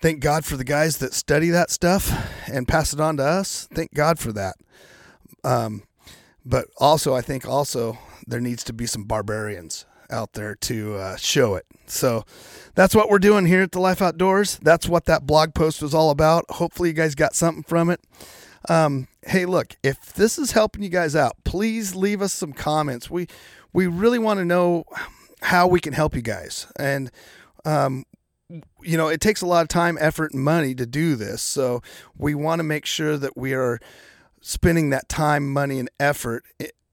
thank 0.00 0.20
God 0.20 0.44
for 0.44 0.56
the 0.56 0.64
guys 0.64 0.98
that 0.98 1.14
study 1.14 1.50
that 1.50 1.70
stuff 1.70 2.12
and 2.50 2.68
pass 2.68 2.92
it 2.92 3.00
on 3.00 3.16
to 3.18 3.24
us. 3.24 3.68
Thank 3.72 3.94
God 3.94 4.18
for 4.18 4.32
that. 4.32 4.56
Um, 5.44 5.82
but 6.44 6.66
also, 6.78 7.14
I 7.14 7.20
think 7.20 7.46
also 7.46 7.98
there 8.26 8.40
needs 8.40 8.64
to 8.64 8.72
be 8.72 8.86
some 8.86 9.04
barbarians 9.04 9.86
out 10.10 10.34
there 10.34 10.54
to 10.54 10.94
uh, 10.94 11.16
show 11.16 11.54
it. 11.54 11.66
So 11.86 12.24
that's 12.74 12.94
what 12.94 13.08
we're 13.08 13.18
doing 13.18 13.46
here 13.46 13.62
at 13.62 13.72
the 13.72 13.80
Life 13.80 14.02
Outdoors. 14.02 14.58
That's 14.62 14.88
what 14.88 15.06
that 15.06 15.26
blog 15.26 15.54
post 15.54 15.82
was 15.82 15.94
all 15.94 16.10
about. 16.10 16.44
Hopefully, 16.50 16.90
you 16.90 16.94
guys 16.94 17.14
got 17.14 17.34
something 17.34 17.62
from 17.62 17.90
it. 17.90 18.00
Um, 18.68 19.08
hey, 19.26 19.46
look, 19.46 19.76
if 19.82 20.12
this 20.14 20.38
is 20.38 20.52
helping 20.52 20.82
you 20.82 20.88
guys 20.88 21.14
out, 21.14 21.32
please 21.44 21.94
leave 21.94 22.22
us 22.22 22.32
some 22.32 22.52
comments. 22.52 23.10
We 23.10 23.26
we 23.72 23.86
really 23.86 24.18
want 24.18 24.38
to 24.38 24.44
know 24.44 24.84
how 25.42 25.66
we 25.66 25.80
can 25.80 25.92
help 25.92 26.14
you 26.14 26.22
guys, 26.22 26.66
and 26.78 27.10
um, 27.64 28.04
you 28.48 28.96
know, 28.96 29.08
it 29.08 29.20
takes 29.20 29.42
a 29.42 29.46
lot 29.46 29.62
of 29.62 29.68
time, 29.68 29.98
effort, 30.00 30.32
and 30.32 30.42
money 30.42 30.74
to 30.74 30.86
do 30.86 31.16
this. 31.16 31.42
So 31.42 31.82
we 32.16 32.34
want 32.34 32.60
to 32.60 32.64
make 32.64 32.86
sure 32.86 33.16
that 33.16 33.36
we 33.36 33.54
are 33.54 33.80
spending 34.40 34.90
that 34.90 35.08
time, 35.08 35.52
money, 35.52 35.78
and 35.78 35.90
effort 35.98 36.44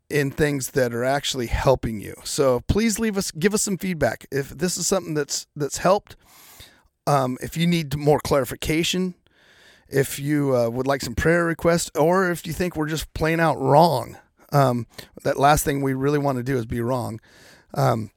in 0.10 0.32
things 0.32 0.72
that 0.72 0.94
are 0.94 1.04
actually 1.04 1.48
helping 1.48 2.00
you. 2.00 2.16
So 2.24 2.62
please 2.62 3.00
leave 3.00 3.18
us, 3.18 3.32
give 3.32 3.54
us 3.54 3.62
some 3.62 3.78
feedback. 3.78 4.26
If 4.32 4.50
this 4.50 4.78
is 4.78 4.88
something 4.88 5.14
that's 5.14 5.48
that's 5.56 5.78
helped, 5.78 6.16
um, 7.06 7.38
if 7.42 7.58
you 7.58 7.68
need 7.68 7.96
more 7.98 8.20
clarification, 8.20 9.16
if 9.88 10.20
you 10.20 10.56
uh, 10.56 10.70
would 10.70 10.88
like 10.88 11.02
some 11.02 11.16
prayer 11.16 11.46
requests, 11.46 11.92
or 11.96 12.32
if 12.32 12.48
you 12.48 12.54
think 12.54 12.76
we're 12.76 12.88
just 12.88 13.14
plain 13.14 13.40
out 13.40 13.60
wrong. 13.60 14.18
Um, 14.52 14.86
that 15.24 15.40
last 15.40 15.66
thing 15.66 15.82
we 15.82 15.96
really 15.96 16.20
want 16.20 16.38
to 16.38 16.44
do 16.44 16.58
is 16.58 16.68
be 16.68 16.80
wrong. 16.80 17.20
Um, 17.74 18.12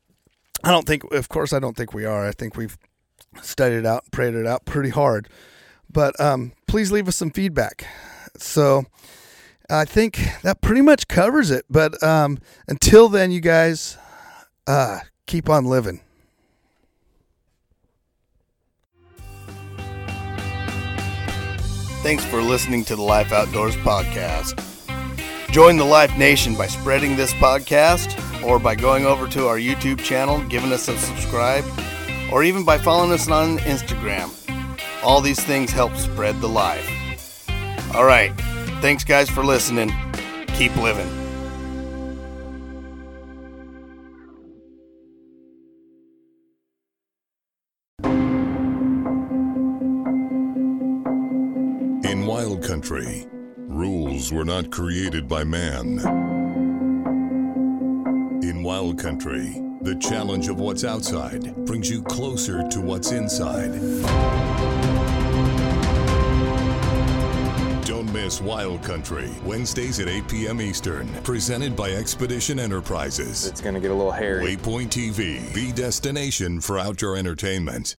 I 0.63 0.71
don't 0.71 0.87
think, 0.87 1.05
of 1.13 1.29
course, 1.31 1.55
I 1.55 1.59
don't 1.59 1.77
think 1.77 1.95
we 1.95 2.05
are. 2.05 2.27
I 2.27 2.33
think 2.33 2.57
we've 2.57 2.77
studied 3.43 3.79
it 3.79 3.87
out 3.87 4.11
prayed 4.11 4.35
it 4.35 4.47
out 4.47 4.65
pretty 4.65 4.91
hard. 4.91 5.29
But 5.91 6.19
um, 6.21 6.53
please 6.67 6.93
leave 6.93 7.09
us 7.09 7.17
some 7.17 7.31
feedback. 7.31 7.87
So 8.37 8.85
I 9.71 9.85
think 9.85 10.21
that 10.43 10.61
pretty 10.61 10.83
much 10.83 11.09
covers 11.09 11.51
it. 11.51 11.65
But 11.71 12.03
um, 12.03 12.39
until 12.69 13.09
then, 13.09 13.31
you 13.31 13.41
guys 13.41 13.97
uh, 14.67 15.01
keep 15.27 15.49
on 15.49 15.65
living. 15.65 16.01
Thanks 22.03 22.25
for 22.25 22.41
listening 22.41 22.85
to 22.85 22.95
the 22.95 23.03
Life 23.03 23.33
Outdoors 23.33 23.75
podcast. 23.77 24.63
Join 25.51 25.77
the 25.77 25.85
Life 25.85 26.17
Nation 26.17 26.55
by 26.55 26.69
spreading 26.69 27.17
this 27.17 27.33
podcast 27.33 28.15
or 28.45 28.61
by 28.61 28.77
going 28.77 29.05
over 29.05 29.27
to 29.29 29.49
our 29.49 29.59
YouTube 29.59 29.99
channel, 29.99 30.41
giving 30.45 30.73
us 30.73 30.87
a 30.87 30.97
subscribe, 30.99 31.65
or 32.33 32.45
even 32.45 32.65
by 32.65 32.79
following 32.79 33.13
us 33.13 33.29
on 33.29 33.59
Instagram. 33.59 34.31
All 35.03 35.21
these 35.21 35.43
things 35.43 35.71
help 35.71 35.95
spread 35.97 36.41
the 36.41 36.49
life. 36.49 36.91
All 37.95 38.05
right. 38.05 38.33
Thanks, 38.81 39.05
guys, 39.05 39.31
for 39.31 39.45
listening. 39.45 39.93
Keep 40.49 40.77
living. 40.77 41.07
In 52.05 52.27
wild 52.27 52.63
country, 52.63 53.27
rules 53.57 54.33
were 54.33 54.45
not 54.45 54.71
created 54.71 55.29
by 55.29 55.45
man. 55.45 55.99
In 58.43 58.63
wild 58.63 58.99
country, 58.99 59.63
the 59.87 59.95
challenge 59.95 60.49
of 60.49 60.59
what's 60.59 60.83
outside 60.83 61.55
brings 61.65 61.89
you 61.89 62.03
closer 62.03 62.69
to 62.69 62.81
what's 62.81 63.13
inside. 63.13 63.71
Don't 67.85 68.13
miss 68.13 68.41
Wild 68.41 68.83
Country, 68.83 69.31
Wednesdays 69.45 70.01
at 70.01 70.09
8 70.09 70.27
p.m. 70.27 70.61
Eastern, 70.61 71.07
presented 71.23 71.77
by 71.77 71.93
Expedition 71.93 72.59
Enterprises. 72.59 73.47
It's 73.47 73.61
going 73.61 73.77
to 73.77 73.81
get 73.81 73.93
a 73.93 73.95
little 73.95 74.11
hairy. 74.11 74.57
Waypoint 74.57 74.89
TV, 74.89 75.53
the 75.53 75.71
destination 75.71 76.61
for 76.61 76.81
outdoor 76.81 77.17
entertainment. 77.17 77.95